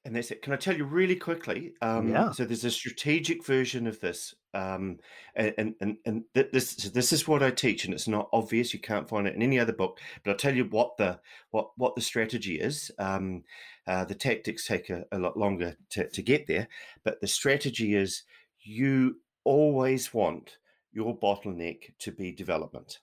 and 0.04 0.14
that's 0.14 0.30
it. 0.30 0.40
Can 0.42 0.52
I 0.52 0.56
tell 0.56 0.76
you 0.76 0.84
really 0.84 1.16
quickly? 1.16 1.74
Um, 1.82 2.08
Yeah. 2.08 2.30
So 2.30 2.44
there's 2.44 2.64
a 2.64 2.70
strategic 2.70 3.44
version 3.44 3.86
of 3.86 4.00
this, 4.00 4.34
um, 4.54 4.98
and 5.34 5.74
and 5.80 5.98
and, 6.04 6.24
th- 6.34 6.52
this 6.52 6.70
so 6.70 6.88
this 6.88 7.12
is 7.12 7.26
what 7.26 7.42
I 7.42 7.50
teach, 7.50 7.84
and 7.84 7.92
it's 7.92 8.06
not 8.08 8.28
obvious. 8.32 8.72
You 8.72 8.80
can't 8.80 9.08
find 9.08 9.26
it 9.26 9.34
in 9.34 9.42
any 9.42 9.58
other 9.58 9.72
book, 9.72 10.00
but 10.22 10.30
I'll 10.30 10.36
tell 10.36 10.54
you 10.54 10.64
what 10.66 10.96
the 10.96 11.20
what 11.50 11.70
what 11.76 11.94
the 11.96 12.00
strategy 12.02 12.60
is. 12.60 12.90
Um, 12.98 13.44
uh, 13.86 14.04
the 14.04 14.14
tactics 14.14 14.66
take 14.66 14.90
a, 14.90 15.04
a 15.12 15.18
lot 15.18 15.36
longer 15.36 15.76
to, 15.90 16.08
to 16.08 16.22
get 16.22 16.46
there, 16.46 16.68
but 17.04 17.20
the 17.20 17.26
strategy 17.28 17.94
is 17.94 18.22
you 18.60 19.20
always 19.44 20.12
want 20.14 20.58
your 20.92 21.18
bottleneck 21.18 21.96
to 21.98 22.12
be 22.12 22.32
development, 22.32 23.00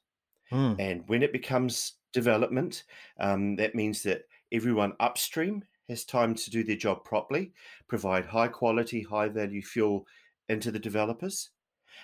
Mm. 0.51 0.75
and 0.79 1.07
when 1.09 1.23
it 1.23 1.31
becomes 1.33 1.93
development, 2.11 2.83
um, 3.19 3.55
that 3.55 3.75
means 3.75 4.03
that 4.03 4.23
everyone 4.51 4.93
upstream 4.99 5.63
has 5.89 6.05
time 6.05 6.35
to 6.35 6.49
do 6.49 6.63
their 6.63 6.75
job 6.75 7.03
properly, 7.03 7.53
provide 7.87 8.25
high 8.25 8.47
quality, 8.47 9.03
high 9.03 9.27
value 9.27 9.61
fuel 9.61 10.05
into 10.49 10.71
the 10.71 10.79
developers. 10.79 11.49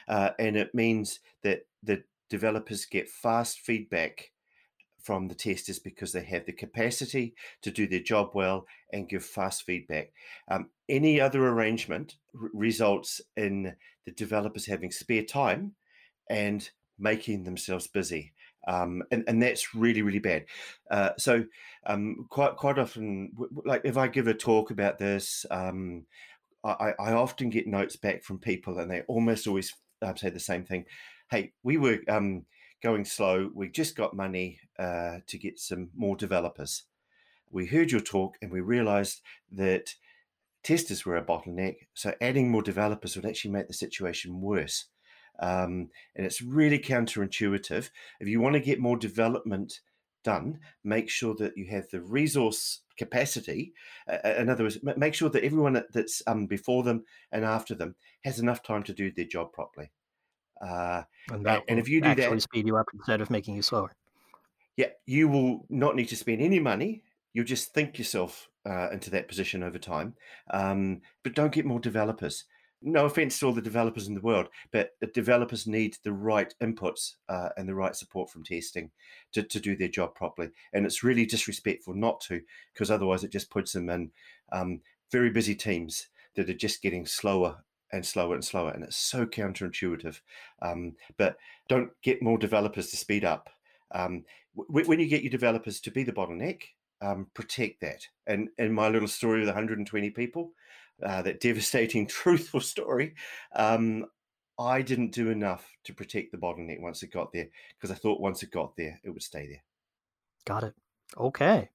Uh, 0.07 0.31
and 0.39 0.55
it 0.55 0.73
means 0.75 1.19
that 1.43 1.61
the 1.83 2.03
developers 2.29 2.85
get 2.85 3.09
fast 3.09 3.59
feedback 3.59 4.31
from 5.01 5.27
the 5.27 5.35
testers 5.35 5.79
because 5.79 6.11
they 6.11 6.23
have 6.23 6.45
the 6.45 6.51
capacity 6.53 7.33
to 7.61 7.71
do 7.71 7.87
their 7.87 7.99
job 7.99 8.31
well 8.33 8.65
and 8.91 9.09
give 9.09 9.23
fast 9.23 9.63
feedback. 9.63 10.11
Um, 10.49 10.69
any 10.87 11.21
other 11.21 11.47
arrangement 11.47 12.17
r- 12.35 12.49
results 12.53 13.21
in 13.37 13.75
the 14.05 14.11
developers 14.11 14.65
having 14.65 14.91
spare 14.91 15.23
time 15.23 15.73
and 16.29 16.69
making 16.97 17.43
themselves 17.43 17.87
busy. 17.87 18.33
Um, 18.67 19.03
and, 19.11 19.23
and 19.27 19.41
that's 19.41 19.73
really 19.73 20.01
really 20.01 20.19
bad. 20.19 20.45
Uh, 20.91 21.11
so 21.17 21.45
um, 21.85 22.27
quite 22.29 22.55
quite 22.55 22.77
often, 22.77 23.31
like 23.65 23.81
if 23.83 23.97
I 23.97 24.07
give 24.07 24.27
a 24.27 24.33
talk 24.33 24.71
about 24.71 24.99
this, 24.99 25.45
um, 25.49 26.05
I, 26.63 26.93
I, 26.99 27.13
often 27.13 27.49
get 27.49 27.67
notes 27.67 27.95
back 27.95 28.23
from 28.23 28.37
people, 28.37 28.79
and 28.79 28.91
they 28.91 29.01
almost 29.07 29.47
always 29.47 29.73
uh, 30.01 30.13
say 30.15 30.29
the 30.29 30.39
same 30.39 30.65
thing. 30.65 30.85
Hey, 31.31 31.53
we 31.63 31.77
were 31.77 31.99
um, 32.09 32.45
going 32.83 33.05
slow. 33.05 33.49
We 33.53 33.69
just 33.69 33.95
got 33.95 34.15
money 34.15 34.59
uh, 34.77 35.19
to 35.25 35.37
get 35.37 35.59
some 35.59 35.89
more 35.95 36.15
developers. 36.15 36.83
We 37.49 37.65
heard 37.65 37.91
your 37.91 38.01
talk, 38.01 38.37
and 38.41 38.51
we 38.51 38.59
realised 38.59 39.21
that 39.51 39.95
testers 40.63 41.05
were 41.05 41.15
a 41.15 41.23
bottleneck. 41.23 41.87
So 41.93 42.13
adding 42.19 42.51
more 42.51 42.61
developers 42.61 43.15
would 43.15 43.25
actually 43.25 43.51
make 43.51 43.67
the 43.67 43.73
situation 43.73 44.41
worse. 44.41 44.85
Um, 45.41 45.89
and 46.15 46.25
it's 46.25 46.41
really 46.41 46.79
counterintuitive. 46.79 47.89
If 48.19 48.27
you 48.27 48.41
want 48.41 48.53
to 48.53 48.59
get 48.59 48.79
more 48.79 48.97
development 48.97 49.79
done, 50.23 50.59
make 50.83 51.09
sure 51.09 51.35
that 51.35 51.57
you 51.57 51.67
have 51.67 51.87
the 51.89 52.01
resource 52.01 52.81
capacity. 52.97 53.73
Uh, 54.07 54.17
in 54.37 54.49
other 54.49 54.63
words, 54.63 54.77
make 54.97 55.13
sure 55.13 55.29
that 55.29 55.43
everyone 55.43 55.81
that's 55.93 56.21
um, 56.27 56.45
before 56.45 56.83
them 56.83 57.03
and 57.31 57.45
after 57.45 57.73
them 57.73 57.95
has 58.23 58.39
enough 58.39 58.61
time 58.61 58.83
to 58.83 58.93
do 58.93 59.11
their 59.11 59.25
job 59.25 59.53
properly. 59.53 59.91
Uh, 60.61 61.03
and, 61.31 61.47
and 61.47 61.79
if 61.79 61.87
you 61.87 62.01
do 62.01 62.13
that, 62.15 62.41
speed 62.41 62.67
you 62.67 62.75
up 62.75 62.87
instead 62.93 63.21
of 63.21 63.29
making 63.29 63.55
you 63.55 63.61
slower. 63.61 63.91
Yeah, 64.75 64.87
you 65.05 65.27
will 65.27 65.65
not 65.69 65.95
need 65.95 66.09
to 66.09 66.15
spend 66.15 66.41
any 66.41 66.59
money. 66.59 67.03
You'll 67.33 67.45
just 67.45 67.73
think 67.73 67.97
yourself 67.97 68.49
uh, 68.65 68.89
into 68.91 69.09
that 69.11 69.27
position 69.27 69.63
over 69.63 69.77
time. 69.77 70.15
Um, 70.51 71.01
but 71.23 71.35
don't 71.35 71.53
get 71.53 71.65
more 71.65 71.79
developers 71.79 72.45
no 72.81 73.05
offense 73.05 73.39
to 73.39 73.47
all 73.47 73.53
the 73.53 73.61
developers 73.61 74.07
in 74.07 74.13
the 74.13 74.21
world, 74.21 74.47
but 74.71 74.91
the 75.01 75.07
developers 75.07 75.67
need 75.67 75.97
the 76.03 76.13
right 76.13 76.53
inputs 76.61 77.15
uh, 77.27 77.49
and 77.57 77.67
the 77.67 77.75
right 77.75 77.95
support 77.95 78.29
from 78.29 78.43
testing 78.43 78.91
to, 79.33 79.43
to 79.43 79.59
do 79.59 79.75
their 79.75 79.87
job 79.87 80.15
properly. 80.15 80.49
And 80.73 80.85
it's 80.85 81.03
really 81.03 81.25
disrespectful 81.25 81.93
not 81.93 82.21
to, 82.21 82.41
because 82.73 82.89
otherwise 82.89 83.23
it 83.23 83.31
just 83.31 83.49
puts 83.49 83.73
them 83.73 83.89
in 83.89 84.11
um, 84.51 84.81
very 85.11 85.29
busy 85.29 85.55
teams 85.55 86.07
that 86.35 86.49
are 86.49 86.53
just 86.53 86.81
getting 86.81 87.05
slower 87.05 87.63
and 87.91 88.05
slower 88.05 88.35
and 88.35 88.45
slower. 88.45 88.71
And 88.71 88.83
it's 88.83 88.97
so 88.97 89.25
counterintuitive. 89.25 90.19
Um, 90.61 90.95
but 91.17 91.37
don't 91.67 91.91
get 92.01 92.21
more 92.21 92.37
developers 92.37 92.89
to 92.91 92.97
speed 92.97 93.25
up. 93.25 93.49
Um, 93.91 94.23
w- 94.55 94.87
when 94.87 94.99
you 94.99 95.07
get 95.07 95.23
your 95.23 95.31
developers 95.31 95.79
to 95.81 95.91
be 95.91 96.03
the 96.03 96.13
bottleneck, 96.13 96.61
um, 97.01 97.27
protect 97.33 97.81
that. 97.81 98.07
And 98.27 98.49
in 98.57 98.73
my 98.73 98.89
little 98.89 99.07
story 99.07 99.39
with 99.39 99.47
120 99.47 100.09
people, 100.11 100.51
uh, 101.03 101.21
that 101.21 101.39
devastating, 101.39 102.07
truthful 102.07 102.61
story, 102.61 103.15
um, 103.55 104.05
I 104.59 104.81
didn't 104.81 105.11
do 105.11 105.29
enough 105.29 105.69
to 105.85 105.93
protect 105.93 106.31
the 106.31 106.37
bottleneck 106.37 106.81
once 106.81 107.01
it 107.01 107.13
got 107.13 107.31
there 107.31 107.47
because 107.77 107.91
I 107.91 107.99
thought 107.99 108.19
once 108.19 108.43
it 108.43 108.51
got 108.51 108.75
there, 108.75 108.99
it 109.03 109.09
would 109.09 109.23
stay 109.23 109.47
there. 109.47 109.63
Got 110.45 110.65
it. 110.65 110.73
Okay. 111.17 111.69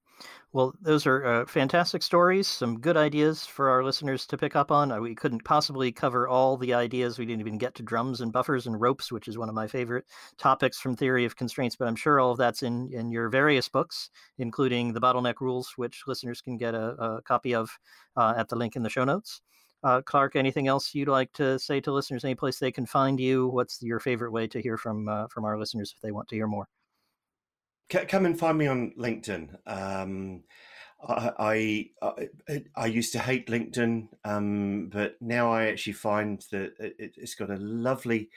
Well, 0.53 0.73
those 0.81 1.05
are 1.07 1.25
uh, 1.25 1.47
fantastic 1.47 2.03
stories, 2.03 2.47
some 2.47 2.79
good 2.79 2.97
ideas 2.97 3.45
for 3.45 3.69
our 3.71 3.83
listeners 3.83 4.25
to 4.29 4.39
pick 4.39 4.55
up 4.55 4.71
on. 4.71 5.01
We 5.03 5.15
couldn't 5.15 5.45
possibly 5.45 5.91
cover 5.91 6.29
all 6.29 6.57
the 6.57 6.75
ideas. 6.75 7.19
We 7.19 7.27
didn't 7.27 7.41
even 7.41 7.59
get 7.59 7.75
to 7.77 7.83
drums 7.83 8.21
and 8.21 8.33
buffers 8.33 8.67
and 8.67 8.81
ropes, 8.81 9.11
which 9.11 9.27
is 9.27 9.37
one 9.37 9.49
of 9.49 9.55
my 9.55 9.67
favorite 9.67 10.05
topics 10.39 10.79
from 10.79 10.95
Theory 10.97 11.25
of 11.25 11.37
Constraints, 11.37 11.75
but 11.77 11.89
I'm 11.89 11.97
sure 11.97 12.21
all 12.21 12.31
of 12.31 12.39
that's 12.39 12.63
in, 12.63 12.89
in 12.93 13.11
your 13.11 13.29
various 13.29 13.69
books, 13.69 14.11
including 14.39 14.93
The 14.93 15.01
Bottleneck 15.01 15.41
Rules, 15.41 15.73
which 15.77 16.05
listeners 16.07 16.41
can 16.41 16.57
get 16.57 16.75
a, 16.75 16.91
a 17.03 17.23
copy 17.23 17.55
of 17.55 17.71
uh, 18.17 18.35
at 18.37 18.49
the 18.49 18.57
link 18.57 18.77
in 18.77 18.83
the 18.85 18.91
show 18.91 19.05
notes. 19.05 19.41
Uh, 19.83 20.01
Clark, 20.03 20.37
anything 20.37 20.69
else 20.69 20.95
you'd 20.95 21.09
like 21.09 21.33
to 21.35 21.59
say 21.59 21.81
to 21.81 21.93
listeners? 21.93 22.25
Any 22.25 22.35
place 22.37 22.59
they 22.59 22.73
can 22.73 22.87
find 22.87 23.19
you? 23.21 23.49
What's 23.49 23.83
your 23.83 24.01
favorite 24.01 24.31
way 24.31 24.47
to 24.47 24.63
hear 24.63 24.79
from 24.79 25.09
uh, 25.09 25.27
from 25.29 25.45
our 25.45 25.59
listeners 25.59 25.93
if 25.95 26.01
they 26.01 26.13
want 26.13 26.29
to 26.29 26.37
hear 26.37 26.47
more? 26.47 26.69
Come 27.89 28.27
and 28.27 28.39
find 28.39 28.59
me 28.59 28.67
on 28.67 28.93
LinkedIn. 28.99 29.57
Um, 29.67 30.43
I, 31.07 31.91
I, 32.03 32.31
I 32.75 32.87
used 32.87 33.13
to 33.13 33.19
hate 33.19 33.49
LinkedIn, 33.49 34.09
um, 34.25 34.89
but 34.91 35.17
now 35.21 35.53
I 35.53 35.67
actually 35.67 35.93
find 35.95 36.43
that 36.51 36.73
it, 36.79 37.15
has 37.21 37.35
got 37.35 37.51
a 37.51 37.57
lovely 37.57 38.31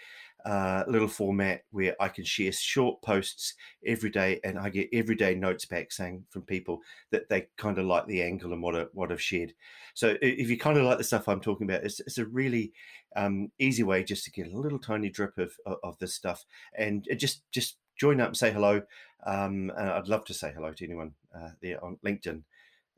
uh, 0.45 0.83
little 0.87 1.07
format 1.07 1.63
where 1.71 1.95
I 1.99 2.09
can 2.09 2.23
share 2.23 2.51
short 2.51 3.01
posts 3.01 3.53
every 3.85 4.09
day, 4.09 4.39
and 4.43 4.59
I 4.59 4.69
get 4.69 4.89
everyday 4.91 5.35
notes 5.35 5.65
back 5.65 5.91
saying 5.91 6.25
from 6.29 6.41
people 6.43 6.81
that 7.11 7.29
they 7.29 7.47
kind 7.57 7.77
of 7.77 7.85
like 7.85 8.05
the 8.07 8.21
angle 8.21 8.53
and 8.53 8.61
what 8.61 8.75
I, 8.75 8.85
what 8.93 9.11
I've 9.11 9.21
shared. 9.21 9.53
So 9.93 10.17
if 10.21 10.49
you 10.49 10.57
kind 10.57 10.77
of 10.77 10.85
like 10.85 10.97
the 10.97 11.03
stuff 11.03 11.27
I'm 11.27 11.41
talking 11.41 11.69
about, 11.69 11.83
it's, 11.83 11.99
it's 12.01 12.17
a 12.17 12.25
really 12.25 12.73
um, 13.15 13.51
easy 13.59 13.83
way 13.83 14.03
just 14.03 14.25
to 14.25 14.31
get 14.31 14.47
a 14.47 14.57
little 14.57 14.79
tiny 14.79 15.09
drip 15.09 15.37
of, 15.37 15.53
of, 15.65 15.77
of 15.83 15.99
this 15.99 16.13
stuff, 16.13 16.45
and 16.77 17.07
just 17.17 17.43
just 17.51 17.77
join 17.97 18.21
up 18.21 18.29
and 18.29 18.37
say 18.37 18.51
hello. 18.51 18.81
Um, 19.25 19.71
and 19.75 19.89
I'd 19.89 20.07
love 20.07 20.25
to 20.25 20.33
say 20.33 20.51
hello 20.53 20.71
to 20.71 20.85
anyone 20.85 21.13
uh, 21.35 21.49
there 21.61 21.83
on 21.83 21.97
LinkedIn. 22.05 22.43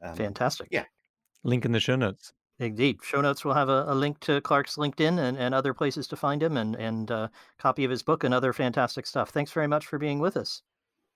Um, 0.01 0.15
Fantastic. 0.15 0.67
Yeah. 0.71 0.85
Link 1.43 1.65
in 1.65 1.71
the 1.71 1.79
show 1.79 1.95
notes. 1.95 2.33
Indeed. 2.59 2.99
Show 3.03 3.21
notes 3.21 3.45
will 3.45 3.53
have 3.53 3.69
a, 3.69 3.85
a, 3.87 3.95
link 3.95 4.19
to 4.21 4.41
Clark's 4.41 4.75
LinkedIn 4.75 5.17
and, 5.17 5.37
and 5.37 5.55
other 5.55 5.73
places 5.73 6.07
to 6.07 6.17
find 6.17 6.43
him 6.43 6.57
and, 6.57 6.75
and 6.75 7.09
uh, 7.09 7.29
copy 7.57 7.85
of 7.85 7.91
his 7.91 8.03
book 8.03 8.25
and 8.25 8.33
other 8.33 8.51
fantastic 8.51 9.07
stuff. 9.07 9.29
Thanks 9.29 9.51
very 9.51 9.67
much 9.67 9.85
for 9.85 9.97
being 9.97 10.19
with 10.19 10.35
us. 10.35 10.61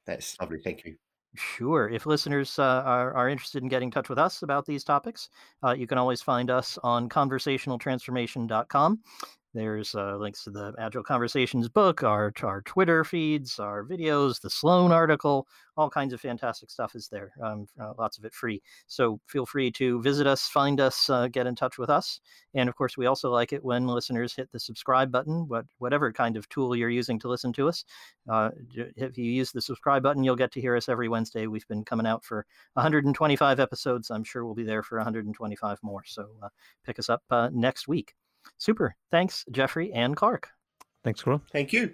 That's 0.06 0.40
lovely. 0.40 0.60
Thank 0.64 0.86
you. 0.86 0.96
Sure. 1.36 1.90
If 1.90 2.06
listeners 2.06 2.60
uh, 2.60 2.84
are, 2.86 3.14
are 3.14 3.28
interested 3.28 3.62
in 3.64 3.70
getting 3.70 3.88
in 3.88 3.92
touch 3.92 4.08
with 4.08 4.20
us 4.20 4.44
about 4.44 4.66
these 4.66 4.84
topics, 4.84 5.30
uh, 5.64 5.74
you 5.74 5.88
can 5.88 5.98
always 5.98 6.22
find 6.22 6.50
us 6.50 6.78
on 6.84 7.10
conversationaltransformation.com. 7.10 9.00
There's 9.54 9.94
uh, 9.94 10.18
links 10.18 10.44
to 10.46 10.50
the 10.50 10.74
Agile 10.80 11.04
Conversations 11.04 11.70
book, 11.70 12.02
our, 12.02 12.34
our 12.42 12.64
Twitter 12.64 13.04
feeds, 13.04 13.60
our 13.60 13.84
videos, 13.84 14.42
the 14.42 14.50
Sloan 14.50 14.92
article, 14.92 15.48
all 15.78 15.92
kinds 15.92 16.12
of 16.12 16.20
fantastic 16.20 16.72
stuff 16.72 16.96
is 16.96 17.08
there. 17.08 17.34
Um, 17.42 17.68
uh, 17.80 17.94
lots 18.00 18.18
of 18.18 18.26
it 18.26 18.34
free. 18.34 18.64
So 18.88 19.20
feel 19.28 19.46
free 19.46 19.70
to 19.74 20.02
visit 20.02 20.26
us, 20.26 20.48
find 20.48 20.80
us, 20.80 21.08
uh, 21.08 21.28
get 21.28 21.46
in 21.46 21.54
touch 21.54 21.78
with 21.78 21.92
us. 21.92 22.20
And 22.56 22.68
of 22.68 22.76
course, 22.76 22.98
we 22.98 23.06
also 23.06 23.30
like 23.30 23.54
it 23.54 23.64
when 23.64 23.86
listeners 23.86 24.36
hit 24.36 24.52
the 24.52 24.60
subscribe 24.60 25.12
button, 25.12 25.48
what, 25.48 25.66
whatever 25.78 26.12
kind 26.12 26.36
of 26.36 26.50
tool 26.50 26.76
you're 26.76 26.90
using 26.90 27.20
to 27.20 27.30
listen 27.30 27.54
to 27.54 27.70
us. 27.70 27.86
Uh, 28.28 28.50
if 28.76 29.20
you 29.20 29.26
use 29.26 29.52
the 29.52 29.62
subscribe 29.62 30.02
button, 30.02 30.24
you'll 30.24 30.36
get 30.36 30.52
to 30.54 30.62
hear 30.62 30.76
us 30.76 30.90
every 30.90 31.10
Wednesday. 31.10 31.46
We've 31.46 31.68
been 31.68 31.86
coming 31.86 32.08
out 32.08 32.26
for 32.26 32.46
125 32.74 33.60
episodes. 33.60 34.10
I'm 34.10 34.24
sure 34.24 34.46
we'll 34.46 34.56
be 34.56 34.64
there 34.64 34.82
for 34.82 34.98
125 34.98 35.78
more. 35.84 36.04
So 36.08 36.28
uh, 36.42 36.50
pick 36.84 36.98
us 36.98 37.10
up 37.10 37.22
uh, 37.30 37.50
next 37.54 37.88
week. 37.88 38.16
Super. 38.58 38.96
Thanks, 39.12 39.46
Jeffrey 39.52 39.92
and 39.94 40.16
Clark. 40.16 40.50
Thanks, 41.04 41.20
Squirrel. 41.20 41.42
Thank 41.52 41.74
you. 41.74 41.94